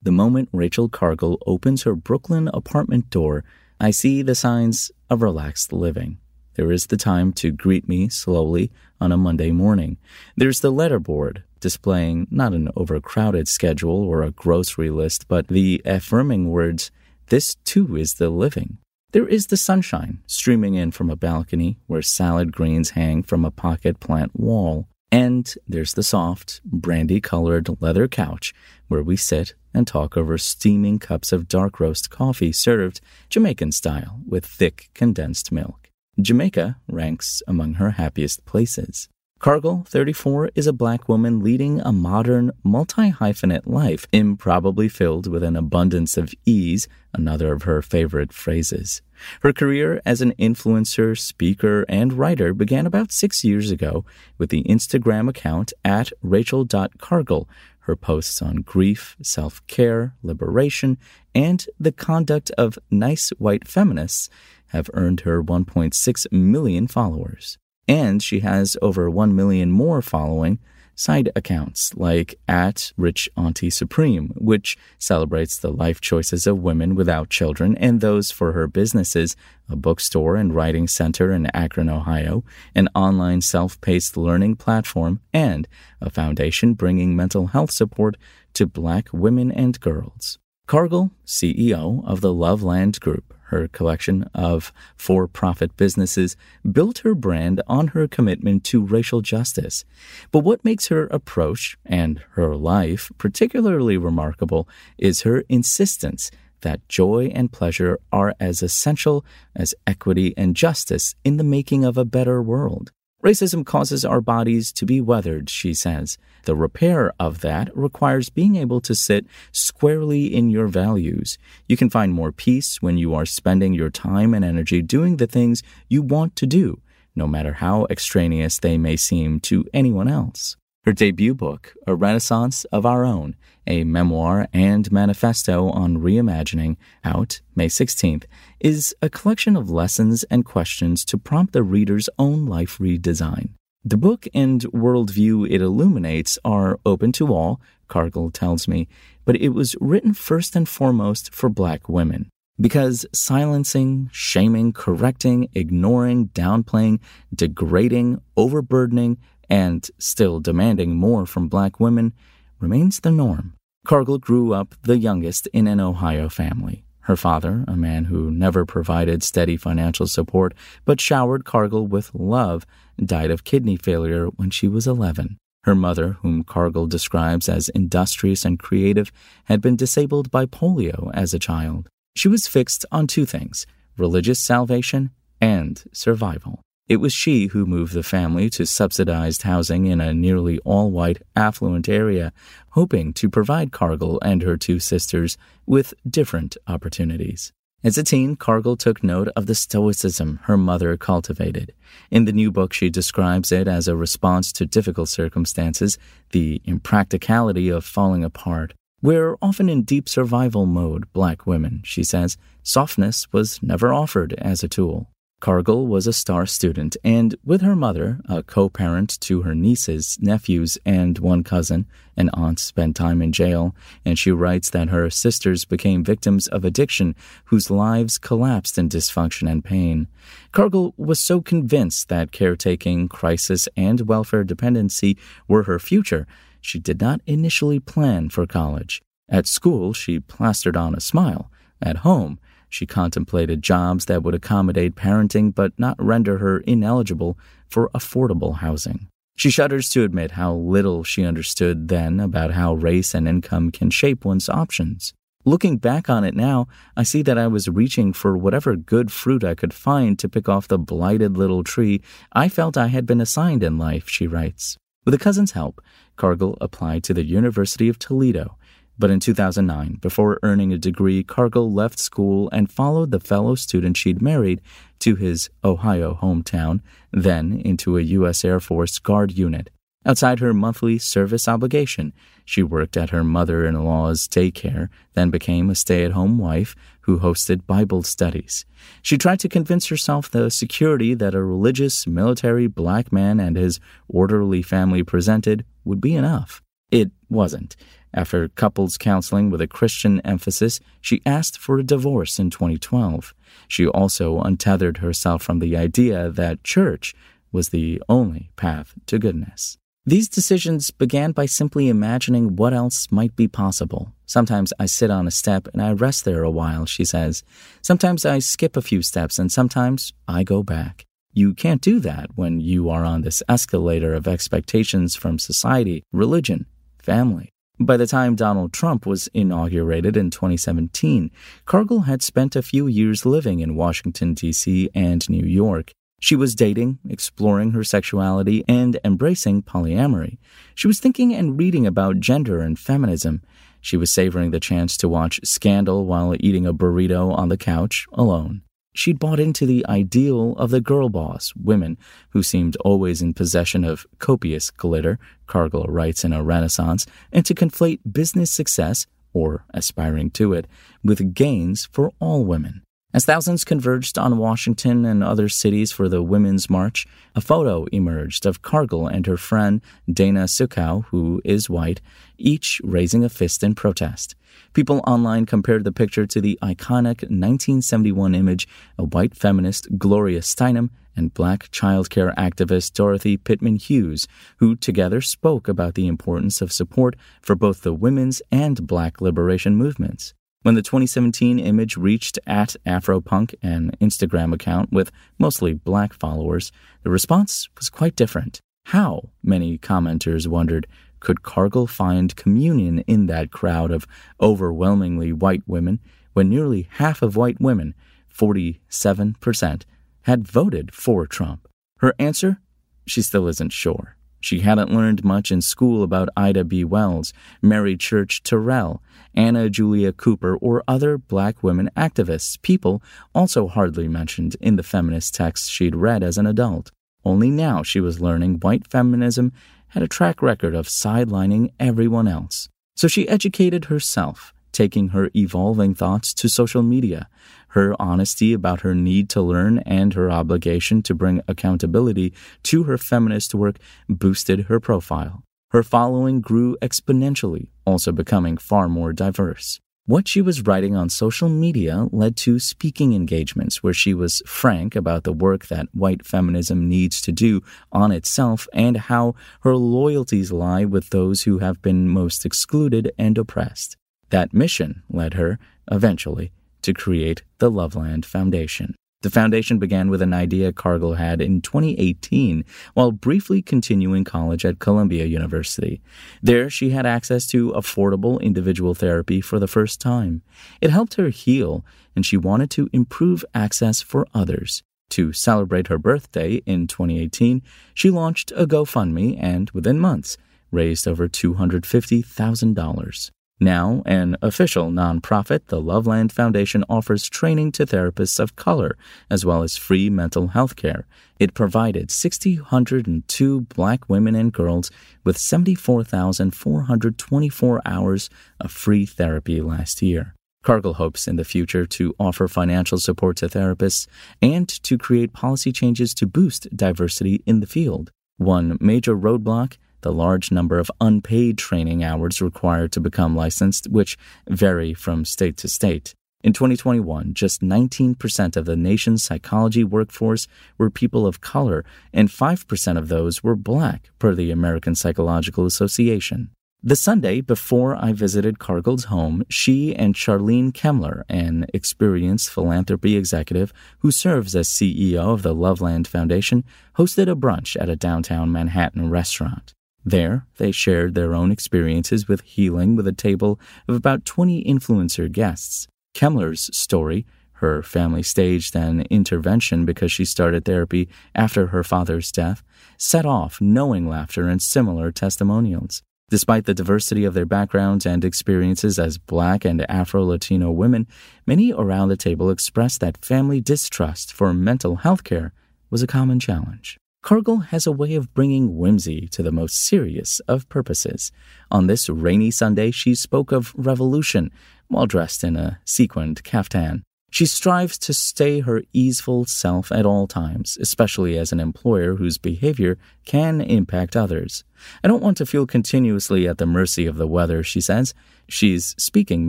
The 0.00 0.10
moment 0.10 0.48
Rachel 0.50 0.88
Cargle 0.88 1.36
opens 1.46 1.82
her 1.82 1.94
Brooklyn 1.94 2.48
apartment 2.54 3.10
door, 3.10 3.44
I 3.78 3.90
see 3.90 4.22
the 4.22 4.34
signs 4.34 4.90
of 5.10 5.20
relaxed 5.20 5.74
living. 5.74 6.16
There 6.54 6.72
is 6.72 6.86
the 6.86 6.96
time 6.96 7.34
to 7.34 7.50
greet 7.50 7.86
me 7.86 8.08
slowly 8.08 8.72
on 8.98 9.12
a 9.12 9.18
Monday 9.18 9.52
morning. 9.52 9.98
There's 10.38 10.60
the 10.60 10.72
letterboard 10.72 11.42
displaying 11.60 12.28
not 12.30 12.54
an 12.54 12.70
overcrowded 12.74 13.46
schedule 13.46 14.04
or 14.04 14.22
a 14.22 14.30
grocery 14.30 14.88
list, 14.88 15.28
but 15.28 15.48
the 15.48 15.82
affirming 15.84 16.48
words, 16.48 16.90
This 17.26 17.56
too 17.56 17.94
is 17.98 18.14
the 18.14 18.30
living. 18.30 18.78
There 19.12 19.28
is 19.28 19.48
the 19.48 19.58
sunshine 19.58 20.22
streaming 20.26 20.76
in 20.76 20.92
from 20.92 21.10
a 21.10 21.14
balcony 21.14 21.76
where 21.88 22.00
salad 22.00 22.52
greens 22.52 22.92
hang 22.92 23.22
from 23.22 23.44
a 23.44 23.50
pocket 23.50 24.00
plant 24.00 24.30
wall. 24.34 24.88
And 25.12 25.52
there's 25.66 25.94
the 25.94 26.02
soft, 26.02 26.60
brandy 26.64 27.20
colored 27.20 27.80
leather 27.80 28.08
couch 28.08 28.52
where 28.88 29.02
we 29.02 29.16
sit 29.16 29.54
and 29.72 29.86
talk 29.86 30.16
over 30.16 30.36
steaming 30.38 30.98
cups 30.98 31.32
of 31.32 31.48
dark 31.48 31.78
roast 31.78 32.10
coffee 32.10 32.52
served 32.52 33.00
Jamaican 33.28 33.72
style 33.72 34.20
with 34.26 34.44
thick 34.44 34.90
condensed 34.94 35.52
milk. 35.52 35.90
Jamaica 36.20 36.78
ranks 36.88 37.42
among 37.46 37.74
her 37.74 37.90
happiest 37.90 38.44
places. 38.46 39.08
Cargle, 39.38 39.84
34, 39.86 40.50
is 40.54 40.66
a 40.66 40.72
black 40.72 41.10
woman 41.10 41.40
leading 41.40 41.80
a 41.82 41.92
modern, 41.92 42.52
multi 42.64 43.10
hyphenate 43.10 43.66
life, 43.66 44.06
improbably 44.10 44.88
filled 44.88 45.26
with 45.26 45.42
an 45.42 45.56
abundance 45.56 46.16
of 46.16 46.34
ease, 46.46 46.88
another 47.12 47.52
of 47.52 47.64
her 47.64 47.82
favorite 47.82 48.32
phrases. 48.32 49.02
Her 49.40 49.52
career 49.52 50.00
as 50.04 50.20
an 50.20 50.32
influencer, 50.38 51.18
speaker, 51.18 51.84
and 51.88 52.12
writer 52.12 52.52
began 52.54 52.86
about 52.86 53.12
six 53.12 53.44
years 53.44 53.70
ago 53.70 54.04
with 54.38 54.50
the 54.50 54.62
Instagram 54.64 55.28
account 55.28 55.72
at 55.84 56.12
rachel.cargle. 56.22 57.48
Her 57.80 57.96
posts 57.96 58.42
on 58.42 58.56
grief, 58.62 59.16
self 59.22 59.64
care, 59.66 60.14
liberation, 60.22 60.98
and 61.34 61.64
the 61.78 61.92
conduct 61.92 62.50
of 62.58 62.78
nice 62.90 63.30
white 63.38 63.68
feminists 63.68 64.28
have 64.68 64.90
earned 64.92 65.20
her 65.20 65.42
1.6 65.42 66.32
million 66.32 66.88
followers. 66.88 67.58
And 67.86 68.20
she 68.22 68.40
has 68.40 68.76
over 68.82 69.08
1 69.08 69.36
million 69.36 69.70
more 69.70 70.02
following 70.02 70.58
side 70.96 71.30
accounts 71.36 71.94
like 71.94 72.34
at 72.48 72.92
Rich 72.96 73.28
Auntie 73.36 73.70
Supreme, 73.70 74.32
which 74.34 74.76
celebrates 74.98 75.56
the 75.56 75.70
life 75.70 76.00
choices 76.00 76.46
of 76.46 76.58
women 76.58 76.94
without 76.96 77.30
children 77.30 77.76
and 77.76 78.00
those 78.00 78.30
for 78.30 78.52
her 78.52 78.66
businesses, 78.66 79.36
a 79.68 79.76
bookstore 79.76 80.34
and 80.34 80.54
writing 80.54 80.88
center 80.88 81.30
in 81.32 81.46
Akron, 81.54 81.88
Ohio, 81.88 82.42
an 82.74 82.88
online 82.94 83.42
self 83.42 83.80
paced 83.80 84.16
learning 84.16 84.56
platform, 84.56 85.20
and 85.32 85.68
a 86.00 86.10
foundation 86.10 86.74
bringing 86.74 87.14
mental 87.14 87.48
health 87.48 87.70
support 87.70 88.16
to 88.54 88.66
black 88.66 89.08
women 89.12 89.52
and 89.52 89.78
girls. 89.80 90.38
Cargle, 90.66 91.12
CEO 91.24 92.04
of 92.04 92.22
the 92.22 92.32
Loveland 92.32 92.98
Group, 92.98 93.35
her 93.48 93.68
collection 93.68 94.28
of 94.34 94.72
for 94.96 95.26
profit 95.26 95.76
businesses, 95.76 96.36
built 96.70 96.98
her 96.98 97.14
brand 97.14 97.62
on 97.66 97.88
her 97.88 98.08
commitment 98.08 98.64
to 98.64 98.84
racial 98.84 99.20
justice. 99.20 99.84
But 100.32 100.40
what 100.40 100.64
makes 100.64 100.88
her 100.88 101.06
approach 101.06 101.76
and 101.84 102.22
her 102.32 102.56
life 102.56 103.10
particularly 103.18 103.96
remarkable 103.96 104.68
is 104.98 105.22
her 105.22 105.44
insistence 105.48 106.30
that 106.62 106.88
joy 106.88 107.30
and 107.34 107.52
pleasure 107.52 107.98
are 108.10 108.34
as 108.40 108.62
essential 108.62 109.24
as 109.54 109.74
equity 109.86 110.34
and 110.36 110.56
justice 110.56 111.14
in 111.24 111.36
the 111.36 111.44
making 111.44 111.84
of 111.84 111.96
a 111.96 112.04
better 112.04 112.42
world. 112.42 112.90
Racism 113.26 113.66
causes 113.66 114.04
our 114.04 114.20
bodies 114.20 114.70
to 114.74 114.86
be 114.86 115.00
weathered, 115.00 115.50
she 115.50 115.74
says. 115.74 116.16
The 116.44 116.54
repair 116.54 117.12
of 117.18 117.40
that 117.40 117.76
requires 117.76 118.28
being 118.28 118.54
able 118.54 118.80
to 118.82 118.94
sit 118.94 119.26
squarely 119.50 120.32
in 120.32 120.48
your 120.48 120.68
values. 120.68 121.36
You 121.66 121.76
can 121.76 121.90
find 121.90 122.12
more 122.12 122.30
peace 122.30 122.80
when 122.80 122.98
you 122.98 123.16
are 123.16 123.26
spending 123.26 123.74
your 123.74 123.90
time 123.90 124.32
and 124.32 124.44
energy 124.44 124.80
doing 124.80 125.16
the 125.16 125.26
things 125.26 125.64
you 125.88 126.02
want 126.02 126.36
to 126.36 126.46
do, 126.46 126.80
no 127.16 127.26
matter 127.26 127.54
how 127.54 127.88
extraneous 127.90 128.60
they 128.60 128.78
may 128.78 128.94
seem 128.94 129.40
to 129.40 129.64
anyone 129.74 130.06
else. 130.06 130.56
Her 130.86 130.92
debut 130.92 131.34
book, 131.34 131.74
A 131.88 131.96
Renaissance 131.96 132.64
of 132.66 132.86
Our 132.86 133.04
Own, 133.04 133.34
a 133.66 133.82
memoir 133.82 134.46
and 134.52 134.92
manifesto 134.92 135.68
on 135.70 135.96
reimagining, 135.96 136.76
out 137.02 137.40
May 137.56 137.66
16th, 137.66 138.22
is 138.60 138.94
a 139.02 139.10
collection 139.10 139.56
of 139.56 139.68
lessons 139.68 140.22
and 140.30 140.44
questions 140.44 141.04
to 141.06 141.18
prompt 141.18 141.54
the 141.54 141.64
reader's 141.64 142.08
own 142.20 142.46
life 142.46 142.78
redesign. 142.78 143.48
The 143.84 143.96
book 143.96 144.28
and 144.32 144.60
worldview 144.66 145.50
it 145.50 145.60
illuminates 145.60 146.38
are 146.44 146.78
open 146.86 147.10
to 147.14 147.34
all, 147.34 147.60
Cargle 147.88 148.30
tells 148.30 148.68
me, 148.68 148.86
but 149.24 149.34
it 149.34 149.48
was 149.48 149.74
written 149.80 150.14
first 150.14 150.54
and 150.54 150.68
foremost 150.68 151.34
for 151.34 151.48
black 151.48 151.88
women. 151.88 152.30
Because 152.60 153.04
silencing, 153.12 154.08
shaming, 154.12 154.72
correcting, 154.72 155.48
ignoring, 155.52 156.28
downplaying, 156.28 157.00
degrading, 157.34 158.22
overburdening, 158.36 159.18
and 159.48 159.88
still 159.98 160.40
demanding 160.40 160.96
more 160.96 161.26
from 161.26 161.48
black 161.48 161.78
women 161.80 162.12
remains 162.58 163.00
the 163.00 163.10
norm. 163.10 163.54
Cargle 163.86 164.18
grew 164.18 164.52
up 164.52 164.74
the 164.82 164.98
youngest 164.98 165.46
in 165.48 165.66
an 165.66 165.80
Ohio 165.80 166.28
family. 166.28 166.84
Her 167.00 167.16
father, 167.16 167.64
a 167.68 167.76
man 167.76 168.06
who 168.06 168.32
never 168.32 168.66
provided 168.66 169.22
steady 169.22 169.56
financial 169.56 170.08
support 170.08 170.54
but 170.84 171.00
showered 171.00 171.44
Cargle 171.44 171.86
with 171.86 172.12
love, 172.12 172.66
died 172.98 173.30
of 173.30 173.44
kidney 173.44 173.76
failure 173.76 174.26
when 174.26 174.50
she 174.50 174.66
was 174.66 174.88
11. 174.88 175.38
Her 175.62 175.76
mother, 175.76 176.16
whom 176.22 176.42
Cargle 176.42 176.88
describes 176.88 177.48
as 177.48 177.68
industrious 177.68 178.44
and 178.44 178.58
creative, 178.58 179.12
had 179.44 179.60
been 179.60 179.76
disabled 179.76 180.32
by 180.32 180.46
polio 180.46 181.12
as 181.14 181.32
a 181.32 181.38
child. 181.38 181.88
She 182.16 182.26
was 182.26 182.48
fixed 182.48 182.84
on 182.90 183.06
two 183.06 183.24
things 183.24 183.66
religious 183.96 184.40
salvation 184.40 185.10
and 185.40 185.84
survival. 185.92 186.60
It 186.88 186.98
was 186.98 187.12
she 187.12 187.48
who 187.48 187.66
moved 187.66 187.94
the 187.94 188.04
family 188.04 188.48
to 188.50 188.64
subsidized 188.64 189.42
housing 189.42 189.86
in 189.86 190.00
a 190.00 190.14
nearly 190.14 190.60
all 190.60 190.92
white, 190.92 191.20
affluent 191.34 191.88
area, 191.88 192.32
hoping 192.70 193.12
to 193.14 193.28
provide 193.28 193.72
Cargle 193.72 194.20
and 194.22 194.42
her 194.42 194.56
two 194.56 194.78
sisters 194.78 195.36
with 195.66 195.94
different 196.08 196.56
opportunities. 196.68 197.52
As 197.82 197.98
a 197.98 198.04
teen, 198.04 198.36
Cargle 198.36 198.76
took 198.76 199.02
note 199.02 199.28
of 199.34 199.46
the 199.46 199.54
stoicism 199.56 200.38
her 200.44 200.56
mother 200.56 200.96
cultivated. 200.96 201.72
In 202.10 202.24
the 202.24 202.32
new 202.32 202.52
book, 202.52 202.72
she 202.72 202.88
describes 202.88 203.50
it 203.50 203.66
as 203.66 203.88
a 203.88 203.96
response 203.96 204.52
to 204.52 204.64
difficult 204.64 205.08
circumstances, 205.08 205.98
the 206.30 206.62
impracticality 206.64 207.68
of 207.68 207.84
falling 207.84 208.22
apart. 208.22 208.74
We're 209.02 209.36
often 209.42 209.68
in 209.68 209.82
deep 209.82 210.08
survival 210.08 210.66
mode, 210.66 211.12
black 211.12 211.46
women, 211.46 211.82
she 211.84 212.04
says. 212.04 212.36
Softness 212.62 213.32
was 213.32 213.60
never 213.60 213.92
offered 213.92 214.34
as 214.34 214.62
a 214.62 214.68
tool. 214.68 215.08
Cargle 215.38 215.86
was 215.86 216.06
a 216.06 216.14
star 216.14 216.46
student, 216.46 216.96
and 217.04 217.34
with 217.44 217.60
her 217.60 217.76
mother, 217.76 218.20
a 218.26 218.42
co 218.42 218.70
parent 218.70 219.20
to 219.20 219.42
her 219.42 219.54
nieces, 219.54 220.16
nephews, 220.20 220.78
and 220.86 221.18
one 221.18 221.44
cousin, 221.44 221.86
an 222.16 222.30
aunt 222.32 222.58
spent 222.58 222.96
time 222.96 223.20
in 223.20 223.32
jail, 223.32 223.74
and 224.04 224.18
she 224.18 224.30
writes 224.30 224.70
that 224.70 224.88
her 224.88 225.10
sisters 225.10 225.66
became 225.66 226.02
victims 226.02 226.48
of 226.48 226.64
addiction 226.64 227.14
whose 227.46 227.70
lives 227.70 228.16
collapsed 228.16 228.78
in 228.78 228.88
dysfunction 228.88 229.50
and 229.50 229.62
pain. 229.62 230.08
Cargle 230.52 230.94
was 230.96 231.20
so 231.20 231.42
convinced 231.42 232.08
that 232.08 232.32
caretaking, 232.32 233.06
crisis, 233.06 233.68
and 233.76 234.08
welfare 234.08 234.42
dependency 234.42 235.18
were 235.46 235.64
her 235.64 235.78
future, 235.78 236.26
she 236.62 236.78
did 236.78 237.00
not 237.00 237.20
initially 237.26 237.78
plan 237.78 238.30
for 238.30 238.46
college. 238.46 239.02
At 239.28 239.46
school, 239.46 239.92
she 239.92 240.18
plastered 240.18 240.76
on 240.76 240.94
a 240.94 241.00
smile. 241.00 241.50
At 241.82 241.98
home, 241.98 242.38
she 242.68 242.86
contemplated 242.86 243.62
jobs 243.62 244.06
that 244.06 244.22
would 244.22 244.34
accommodate 244.34 244.94
parenting 244.94 245.54
but 245.54 245.72
not 245.78 245.96
render 245.98 246.38
her 246.38 246.58
ineligible 246.60 247.38
for 247.68 247.90
affordable 247.94 248.56
housing. 248.56 249.08
She 249.36 249.50
shudders 249.50 249.88
to 249.90 250.02
admit 250.02 250.32
how 250.32 250.54
little 250.54 251.04
she 251.04 251.24
understood 251.24 251.88
then 251.88 252.20
about 252.20 252.52
how 252.52 252.74
race 252.74 253.14
and 253.14 253.28
income 253.28 253.70
can 253.70 253.90
shape 253.90 254.24
one's 254.24 254.48
options. 254.48 255.12
Looking 255.44 255.76
back 255.76 256.10
on 256.10 256.24
it 256.24 256.34
now, 256.34 256.66
I 256.96 257.04
see 257.04 257.22
that 257.22 257.38
I 257.38 257.46
was 257.46 257.68
reaching 257.68 258.12
for 258.12 258.36
whatever 258.36 258.74
good 258.74 259.12
fruit 259.12 259.44
I 259.44 259.54
could 259.54 259.72
find 259.72 260.18
to 260.18 260.28
pick 260.28 260.48
off 260.48 260.66
the 260.66 260.78
blighted 260.78 261.36
little 261.36 261.62
tree 261.62 262.00
I 262.32 262.48
felt 262.48 262.76
I 262.76 262.88
had 262.88 263.06
been 263.06 263.20
assigned 263.20 263.62
in 263.62 263.78
life, 263.78 264.08
she 264.08 264.26
writes. 264.26 264.76
With 265.04 265.14
a 265.14 265.18
cousin's 265.18 265.52
help, 265.52 265.80
Cargle 266.16 266.58
applied 266.60 267.04
to 267.04 267.14
the 267.14 267.24
University 267.24 267.88
of 267.88 267.96
Toledo 267.96 268.58
but 268.98 269.10
in 269.10 269.20
2009, 269.20 269.98
before 270.00 270.38
earning 270.42 270.72
a 270.72 270.78
degree, 270.78 271.22
Cargle 271.22 271.72
left 271.72 271.98
school 271.98 272.48
and 272.50 272.70
followed 272.70 273.10
the 273.10 273.20
fellow 273.20 273.54
student 273.54 273.96
she'd 273.96 274.22
married 274.22 274.60
to 275.00 275.16
his 275.16 275.50
Ohio 275.64 276.18
hometown, 276.20 276.80
then 277.12 277.60
into 277.64 277.98
a 277.98 278.02
U.S. 278.02 278.44
Air 278.44 278.60
Force 278.60 278.98
Guard 278.98 279.32
unit. 279.32 279.70
Outside 280.06 280.38
her 280.38 280.54
monthly 280.54 280.98
service 280.98 281.48
obligation, 281.48 282.12
she 282.44 282.62
worked 282.62 282.96
at 282.96 283.10
her 283.10 283.24
mother 283.24 283.66
in 283.66 283.74
law's 283.74 284.28
daycare, 284.28 284.88
then 285.14 285.30
became 285.30 285.68
a 285.68 285.74
stay 285.74 286.04
at 286.04 286.12
home 286.12 286.38
wife 286.38 286.76
who 287.00 287.18
hosted 287.18 287.66
Bible 287.66 288.04
studies. 288.04 288.64
She 289.02 289.18
tried 289.18 289.40
to 289.40 289.48
convince 289.48 289.86
herself 289.86 290.30
the 290.30 290.48
security 290.48 291.14
that 291.14 291.34
a 291.34 291.42
religious, 291.42 292.06
military 292.06 292.68
black 292.68 293.12
man 293.12 293.40
and 293.40 293.56
his 293.56 293.80
orderly 294.06 294.62
family 294.62 295.02
presented 295.02 295.64
would 295.84 296.00
be 296.00 296.14
enough. 296.14 296.62
It 296.92 297.10
wasn't. 297.28 297.74
After 298.16 298.48
couples 298.48 298.96
counseling 298.96 299.50
with 299.50 299.60
a 299.60 299.66
Christian 299.66 300.22
emphasis, 300.22 300.80
she 301.02 301.20
asked 301.26 301.58
for 301.58 301.78
a 301.78 301.84
divorce 301.84 302.38
in 302.38 302.48
2012. 302.48 303.34
She 303.68 303.86
also 303.86 304.40
untethered 304.40 304.98
herself 304.98 305.42
from 305.42 305.58
the 305.58 305.76
idea 305.76 306.30
that 306.30 306.64
church 306.64 307.14
was 307.52 307.68
the 307.68 308.02
only 308.08 308.50
path 308.56 308.94
to 309.06 309.18
goodness. 309.18 309.76
These 310.06 310.30
decisions 310.30 310.90
began 310.90 311.32
by 311.32 311.46
simply 311.46 311.88
imagining 311.88 312.56
what 312.56 312.72
else 312.72 313.08
might 313.10 313.36
be 313.36 313.48
possible. 313.48 314.12
Sometimes 314.24 314.72
I 314.78 314.86
sit 314.86 315.10
on 315.10 315.26
a 315.26 315.32
step 315.32 315.68
and 315.72 315.82
I 315.82 315.92
rest 315.92 316.24
there 316.24 316.42
a 316.42 316.50
while, 316.50 316.86
she 316.86 317.04
says. 317.04 317.42
Sometimes 317.82 318.24
I 318.24 318.38
skip 318.38 318.76
a 318.76 318.82
few 318.82 319.02
steps 319.02 319.38
and 319.38 319.52
sometimes 319.52 320.14
I 320.26 320.42
go 320.42 320.62
back. 320.62 321.04
You 321.34 321.52
can't 321.52 321.82
do 321.82 322.00
that 322.00 322.30
when 322.34 322.60
you 322.60 322.88
are 322.88 323.04
on 323.04 323.22
this 323.22 323.42
escalator 323.46 324.14
of 324.14 324.26
expectations 324.26 325.14
from 325.16 325.38
society, 325.38 326.02
religion, 326.12 326.66
family. 326.98 327.50
By 327.78 327.98
the 327.98 328.06
time 328.06 328.36
Donald 328.36 328.72
Trump 328.72 329.04
was 329.04 329.28
inaugurated 329.34 330.16
in 330.16 330.30
2017, 330.30 331.30
Cargle 331.66 332.06
had 332.06 332.22
spent 332.22 332.56
a 332.56 332.62
few 332.62 332.86
years 332.86 333.26
living 333.26 333.60
in 333.60 333.76
Washington, 333.76 334.32
D.C. 334.32 334.88
and 334.94 335.28
New 335.28 335.44
York. 335.44 335.92
She 336.18 336.34
was 336.36 336.54
dating, 336.54 336.98
exploring 337.06 337.72
her 337.72 337.84
sexuality, 337.84 338.64
and 338.66 338.98
embracing 339.04 339.62
polyamory. 339.62 340.38
She 340.74 340.86
was 340.86 341.00
thinking 341.00 341.34
and 341.34 341.58
reading 341.58 341.86
about 341.86 342.18
gender 342.18 342.60
and 342.60 342.78
feminism. 342.78 343.42
She 343.82 343.98
was 343.98 344.10
savoring 344.10 344.52
the 344.52 344.60
chance 344.60 344.96
to 344.96 345.08
watch 345.08 345.38
Scandal 345.44 346.06
while 346.06 346.34
eating 346.40 346.64
a 346.64 346.72
burrito 346.72 347.36
on 347.36 347.50
the 347.50 347.58
couch 347.58 348.06
alone. 348.14 348.62
She'd 348.96 349.18
bought 349.18 349.38
into 349.38 349.66
the 349.66 349.84
ideal 349.86 350.54
of 350.56 350.70
the 350.70 350.80
girl 350.80 351.10
boss, 351.10 351.52
women 351.54 351.98
who 352.30 352.42
seemed 352.42 352.76
always 352.76 353.20
in 353.20 353.34
possession 353.34 353.84
of 353.84 354.06
copious 354.18 354.70
glitter, 354.70 355.18
Cargle 355.46 355.84
writes 355.86 356.24
in 356.24 356.32
a 356.32 356.42
Renaissance, 356.42 357.04
and 357.30 357.44
to 357.44 357.54
conflate 357.54 358.00
business 358.10 358.50
success, 358.50 359.06
or 359.34 359.66
aspiring 359.74 360.30
to 360.30 360.54
it, 360.54 360.66
with 361.04 361.34
gains 361.34 361.84
for 361.92 362.14
all 362.20 362.46
women. 362.46 362.85
As 363.16 363.24
thousands 363.24 363.64
converged 363.64 364.18
on 364.18 364.36
Washington 364.36 365.06
and 365.06 365.24
other 365.24 365.48
cities 365.48 365.90
for 365.90 366.06
the 366.06 366.22
Women's 366.22 366.68
March, 366.68 367.06
a 367.34 367.40
photo 367.40 367.86
emerged 367.86 368.44
of 368.44 368.60
Cargle 368.60 369.06
and 369.06 369.26
her 369.26 369.38
friend 369.38 369.80
Dana 370.06 370.44
Sukow, 370.44 371.06
who 371.06 371.40
is 371.42 371.70
white, 371.70 372.02
each 372.36 372.78
raising 372.84 373.24
a 373.24 373.30
fist 373.30 373.62
in 373.62 373.74
protest. 373.74 374.34
People 374.74 375.00
online 375.06 375.46
compared 375.46 375.84
the 375.84 375.92
picture 375.92 376.26
to 376.26 376.42
the 376.42 376.58
iconic 376.62 377.22
1971 377.32 378.34
image 378.34 378.68
of 378.98 379.14
white 379.14 379.34
feminist 379.34 379.96
Gloria 379.96 380.40
Steinem 380.40 380.90
and 381.16 381.32
black 381.32 381.70
child 381.70 382.10
care 382.10 382.34
activist 382.36 382.92
Dorothy 382.92 383.38
Pitman 383.38 383.76
Hughes, 383.76 384.28
who 384.58 384.76
together 384.76 385.22
spoke 385.22 385.68
about 385.68 385.94
the 385.94 386.06
importance 386.06 386.60
of 386.60 386.70
support 386.70 387.16
for 387.40 387.56
both 387.56 387.80
the 387.80 387.94
women's 387.94 388.42
and 388.52 388.86
black 388.86 389.22
liberation 389.22 389.74
movements. 389.74 390.34
When 390.66 390.74
the 390.74 390.82
2017 390.82 391.60
image 391.60 391.96
reached 391.96 392.40
at 392.44 392.74
Afropunk, 392.84 393.54
an 393.62 393.92
Instagram 394.00 394.52
account 394.52 394.90
with 394.90 395.12
mostly 395.38 395.74
black 395.74 396.12
followers, 396.12 396.72
the 397.04 397.10
response 397.10 397.68
was 397.76 397.88
quite 397.88 398.16
different. 398.16 398.60
How, 398.86 399.30
many 399.44 399.78
commenters 399.78 400.48
wondered, 400.48 400.88
could 401.20 401.44
Cargle 401.44 401.86
find 401.86 402.34
communion 402.34 402.98
in 403.06 403.26
that 403.26 403.52
crowd 403.52 403.92
of 403.92 404.08
overwhelmingly 404.40 405.32
white 405.32 405.62
women 405.68 406.00
when 406.32 406.48
nearly 406.48 406.88
half 406.94 407.22
of 407.22 407.36
white 407.36 407.60
women, 407.60 407.94
47%, 408.36 409.82
had 410.22 410.48
voted 410.48 410.92
for 410.92 411.28
Trump? 411.28 411.68
Her 411.98 412.12
answer? 412.18 412.58
She 413.06 413.22
still 413.22 413.46
isn't 413.46 413.72
sure. 413.72 414.15
She 414.40 414.60
hadn't 414.60 414.92
learned 414.92 415.24
much 415.24 415.50
in 415.50 415.60
school 415.60 416.02
about 416.02 416.28
Ida 416.36 416.64
B. 416.64 416.84
Wells, 416.84 417.32
Mary 417.62 417.96
Church 417.96 418.42
Terrell, 418.42 419.02
Anna 419.34 419.68
Julia 419.68 420.12
Cooper, 420.12 420.56
or 420.56 420.84
other 420.86 421.18
black 421.18 421.62
women 421.62 421.90
activists, 421.96 422.60
people 422.62 423.02
also 423.34 423.66
hardly 423.66 424.08
mentioned 424.08 424.56
in 424.60 424.76
the 424.76 424.82
feminist 424.82 425.34
texts 425.34 425.68
she'd 425.68 425.96
read 425.96 426.22
as 426.22 426.38
an 426.38 426.46
adult. 426.46 426.90
Only 427.24 427.50
now 427.50 427.82
she 427.82 428.00
was 428.00 428.20
learning 428.20 428.60
white 428.60 428.86
feminism 428.86 429.52
had 429.88 430.02
a 430.02 430.08
track 430.08 430.42
record 430.42 430.74
of 430.74 430.86
sidelining 430.86 431.72
everyone 431.80 432.28
else. 432.28 432.68
So 432.94 433.08
she 433.08 433.28
educated 433.28 433.86
herself, 433.86 434.54
taking 434.72 435.08
her 435.08 435.30
evolving 435.34 435.94
thoughts 435.94 436.32
to 436.34 436.48
social 436.48 436.82
media, 436.82 437.28
her 437.68 437.94
honesty 438.00 438.52
about 438.52 438.80
her 438.80 438.94
need 438.94 439.28
to 439.30 439.42
learn 439.42 439.78
and 439.80 440.14
her 440.14 440.30
obligation 440.30 441.02
to 441.02 441.14
bring 441.14 441.42
accountability 441.48 442.32
to 442.64 442.84
her 442.84 442.98
feminist 442.98 443.54
work 443.54 443.76
boosted 444.08 444.66
her 444.66 444.80
profile. 444.80 445.42
Her 445.70 445.82
following 445.82 446.40
grew 446.40 446.76
exponentially, 446.80 447.68
also 447.84 448.12
becoming 448.12 448.56
far 448.56 448.88
more 448.88 449.12
diverse. 449.12 449.80
What 450.08 450.28
she 450.28 450.40
was 450.40 450.62
writing 450.62 450.94
on 450.94 451.08
social 451.08 451.48
media 451.48 452.06
led 452.12 452.36
to 452.36 452.60
speaking 452.60 453.12
engagements 453.12 453.82
where 453.82 453.92
she 453.92 454.14
was 454.14 454.40
frank 454.46 454.94
about 454.94 455.24
the 455.24 455.32
work 455.32 455.66
that 455.66 455.88
white 455.92 456.24
feminism 456.24 456.88
needs 456.88 457.20
to 457.22 457.32
do 457.32 457.60
on 457.90 458.12
itself 458.12 458.68
and 458.72 458.96
how 458.96 459.34
her 459.62 459.74
loyalties 459.74 460.52
lie 460.52 460.84
with 460.84 461.10
those 461.10 461.42
who 461.42 461.58
have 461.58 461.82
been 461.82 462.08
most 462.08 462.46
excluded 462.46 463.10
and 463.18 463.36
oppressed. 463.36 463.96
That 464.30 464.54
mission 464.54 465.02
led 465.10 465.34
her, 465.34 465.58
eventually, 465.90 466.52
to 466.86 466.94
create 466.94 467.42
the 467.58 467.70
Loveland 467.70 468.24
Foundation. 468.24 468.94
The 469.22 469.30
foundation 469.30 469.80
began 469.80 470.08
with 470.08 470.22
an 470.22 470.32
idea 470.32 470.72
Cargle 470.72 471.14
had 471.14 471.40
in 471.40 471.60
2018 471.60 472.64
while 472.94 473.10
briefly 473.10 473.60
continuing 473.60 474.22
college 474.22 474.64
at 474.64 474.78
Columbia 474.78 475.24
University. 475.24 476.00
There, 476.40 476.70
she 476.70 476.90
had 476.90 477.04
access 477.04 477.44
to 477.48 477.72
affordable 477.72 478.40
individual 478.40 478.94
therapy 478.94 479.40
for 479.40 479.58
the 479.58 479.66
first 479.66 480.00
time. 480.00 480.42
It 480.80 480.90
helped 480.90 481.14
her 481.14 481.30
heal, 481.30 481.84
and 482.14 482.24
she 482.24 482.36
wanted 482.36 482.70
to 482.70 482.88
improve 482.92 483.44
access 483.52 484.00
for 484.00 484.28
others. 484.32 484.84
To 485.10 485.32
celebrate 485.32 485.88
her 485.88 485.98
birthday 485.98 486.62
in 486.66 486.86
2018, 486.86 487.62
she 487.94 488.10
launched 488.10 488.52
a 488.54 488.64
GoFundMe 488.64 489.36
and, 489.40 489.70
within 489.70 489.98
months, 489.98 490.36
raised 490.70 491.08
over 491.08 491.28
$250,000. 491.28 493.30
Now 493.58 494.02
an 494.04 494.36
official 494.42 494.90
nonprofit, 494.90 495.68
the 495.68 495.80
Loveland 495.80 496.30
Foundation 496.30 496.84
offers 496.90 497.26
training 497.26 497.72
to 497.72 497.86
therapists 497.86 498.38
of 498.38 498.54
color 498.54 498.98
as 499.30 499.46
well 499.46 499.62
as 499.62 499.78
free 499.78 500.10
mental 500.10 500.48
health 500.48 500.76
care. 500.76 501.06
It 501.38 501.54
provided 501.54 502.10
602 502.10 503.60
black 503.62 504.10
women 504.10 504.34
and 504.34 504.52
girls 504.52 504.90
with 505.24 505.38
74,424 505.38 507.82
hours 507.86 508.28
of 508.60 508.70
free 508.70 509.06
therapy 509.06 509.62
last 509.62 510.02
year. 510.02 510.34
Cargle 510.62 510.96
hopes 510.96 511.26
in 511.26 511.36
the 511.36 511.44
future 511.44 511.86
to 511.86 512.14
offer 512.18 512.48
financial 512.48 512.98
support 512.98 513.38
to 513.38 513.46
therapists 513.46 514.06
and 514.42 514.68
to 514.68 514.98
create 514.98 515.32
policy 515.32 515.72
changes 515.72 516.12
to 516.12 516.26
boost 516.26 516.68
diversity 516.76 517.42
in 517.46 517.60
the 517.60 517.66
field. 517.66 518.10
One 518.36 518.76
major 518.80 519.16
roadblock 519.16 519.78
the 520.00 520.12
large 520.12 520.50
number 520.50 520.78
of 520.78 520.90
unpaid 521.00 521.58
training 521.58 522.04
hours 522.04 522.40
required 522.40 522.92
to 522.92 523.00
become 523.00 523.36
licensed, 523.36 523.88
which 523.88 524.16
vary 524.48 524.94
from 524.94 525.24
state 525.24 525.56
to 525.58 525.68
state. 525.68 526.14
In 526.42 526.52
2021, 526.52 527.34
just 527.34 527.60
19% 527.60 528.56
of 528.56 528.66
the 528.66 528.76
nation's 528.76 529.24
psychology 529.24 529.82
workforce 529.82 530.46
were 530.78 530.90
people 530.90 531.26
of 531.26 531.40
color, 531.40 531.84
and 532.12 532.28
5% 532.28 532.98
of 532.98 533.08
those 533.08 533.42
were 533.42 533.56
black, 533.56 534.10
per 534.18 534.34
the 534.34 534.50
American 534.50 534.94
Psychological 534.94 535.66
Association. 535.66 536.50
The 536.82 536.94
Sunday 536.94 537.40
before 537.40 537.96
I 537.96 538.12
visited 538.12 538.60
Cargle's 538.60 539.06
home, 539.06 539.42
she 539.48 539.92
and 539.96 540.14
Charlene 540.14 540.72
Kemmler, 540.72 541.24
an 541.28 541.66
experienced 541.74 542.50
philanthropy 542.50 543.16
executive 543.16 543.72
who 544.00 544.12
serves 544.12 544.54
as 544.54 544.68
CEO 544.68 545.34
of 545.34 545.42
the 545.42 545.54
Loveland 545.54 546.06
Foundation, 546.06 546.62
hosted 546.96 547.28
a 547.28 547.34
brunch 547.34 547.76
at 547.80 547.88
a 547.88 547.96
downtown 547.96 548.52
Manhattan 548.52 549.10
restaurant. 549.10 549.74
There, 550.06 550.46
they 550.58 550.70
shared 550.70 551.16
their 551.16 551.34
own 551.34 551.50
experiences 551.50 552.28
with 552.28 552.42
healing 552.42 552.94
with 552.94 553.08
a 553.08 553.12
table 553.12 553.58
of 553.88 553.96
about 553.96 554.24
20 554.24 554.62
influencer 554.62 555.30
guests. 555.30 555.88
Kemmler's 556.14 556.70
story, 556.72 557.26
her 557.54 557.82
family 557.82 558.22
staged 558.22 558.76
an 558.76 559.00
intervention 559.10 559.84
because 559.84 560.12
she 560.12 560.24
started 560.24 560.64
therapy 560.64 561.08
after 561.34 561.66
her 561.68 561.82
father's 561.82 562.30
death, 562.30 562.62
set 562.96 563.26
off 563.26 563.60
knowing 563.60 564.08
laughter 564.08 564.46
and 564.46 564.62
similar 564.62 565.10
testimonials. 565.10 566.04
Despite 566.30 566.66
the 566.66 566.74
diversity 566.74 567.24
of 567.24 567.34
their 567.34 567.44
backgrounds 567.44 568.06
and 568.06 568.24
experiences 568.24 569.00
as 569.00 569.18
black 569.18 569.64
and 569.64 569.90
Afro 569.90 570.24
Latino 570.24 570.70
women, 570.70 571.08
many 571.48 571.72
around 571.72 572.10
the 572.10 572.16
table 572.16 572.50
expressed 572.50 573.00
that 573.00 573.24
family 573.24 573.60
distrust 573.60 574.32
for 574.32 574.54
mental 574.54 574.96
health 574.96 575.24
care 575.24 575.52
was 575.90 576.02
a 576.02 576.06
common 576.06 576.38
challenge. 576.38 576.96
Cargle 577.26 577.72
has 577.72 577.88
a 577.88 577.92
way 577.92 578.14
of 578.14 578.32
bringing 578.34 578.76
whimsy 578.76 579.26
to 579.32 579.42
the 579.42 579.50
most 579.50 579.84
serious 579.84 580.38
of 580.46 580.68
purposes. 580.68 581.32
On 581.72 581.88
this 581.88 582.08
rainy 582.08 582.52
Sunday, 582.52 582.92
she 582.92 583.16
spoke 583.16 583.50
of 583.50 583.74
revolution 583.74 584.52
while 584.86 585.06
dressed 585.06 585.42
in 585.42 585.56
a 585.56 585.80
sequined 585.84 586.44
caftan. 586.44 587.02
She 587.32 587.44
strives 587.44 587.98
to 587.98 588.14
stay 588.14 588.60
her 588.60 588.84
easeful 588.92 589.44
self 589.44 589.90
at 589.90 590.06
all 590.06 590.28
times, 590.28 590.78
especially 590.80 591.36
as 591.36 591.50
an 591.50 591.58
employer 591.58 592.14
whose 592.14 592.38
behavior 592.38 592.96
can 593.24 593.60
impact 593.60 594.14
others. 594.14 594.62
I 595.02 595.08
don't 595.08 595.20
want 595.20 595.36
to 595.38 595.46
feel 595.46 595.66
continuously 595.66 596.46
at 596.46 596.58
the 596.58 596.64
mercy 596.64 597.06
of 597.06 597.16
the 597.16 597.26
weather, 597.26 597.64
she 597.64 597.80
says. 597.80 598.14
She's 598.48 598.94
speaking 598.98 599.48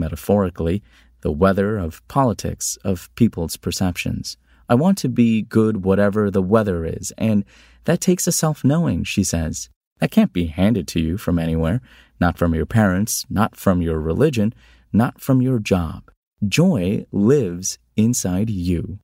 metaphorically, 0.00 0.82
the 1.20 1.30
weather 1.30 1.78
of 1.78 2.02
politics, 2.08 2.76
of 2.82 3.08
people's 3.14 3.56
perceptions. 3.56 4.36
I 4.68 4.74
want 4.74 4.98
to 4.98 5.08
be 5.08 5.42
good 5.42 5.84
whatever 5.84 6.30
the 6.30 6.42
weather 6.42 6.84
is, 6.84 7.12
and 7.16 7.44
that 7.84 8.00
takes 8.00 8.26
a 8.26 8.32
self 8.32 8.64
knowing, 8.64 9.04
she 9.04 9.24
says. 9.24 9.70
That 9.98 10.10
can't 10.10 10.32
be 10.32 10.46
handed 10.46 10.86
to 10.88 11.00
you 11.00 11.16
from 11.16 11.38
anywhere, 11.38 11.80
not 12.20 12.38
from 12.38 12.54
your 12.54 12.66
parents, 12.66 13.24
not 13.30 13.56
from 13.56 13.82
your 13.82 13.98
religion, 13.98 14.54
not 14.92 15.20
from 15.20 15.42
your 15.42 15.58
job. 15.58 16.10
Joy 16.46 17.06
lives 17.10 17.78
inside 17.96 18.50
you. 18.50 18.98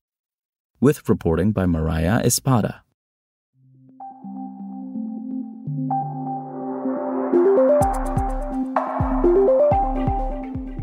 With 0.81 1.09
reporting 1.09 1.53
by 1.53 1.67
Mariah 1.67 2.21
Espada. 2.25 2.83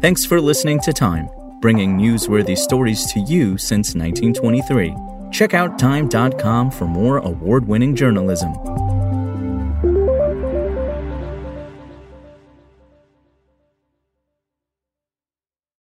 Thanks 0.01 0.25
for 0.25 0.41
listening 0.41 0.79
to 0.81 0.91
Time 0.91 1.29
bringing 1.61 1.97
newsworthy 1.97 2.57
stories 2.57 3.05
to 3.13 3.19
you 3.21 3.57
since 3.57 3.95
1923. 3.95 4.95
Check 5.31 5.53
out 5.53 5.79
Time.com 5.79 6.71
for 6.71 6.85
more 6.85 7.19
award 7.19 7.67
winning 7.67 7.95
journalism. 7.95 8.51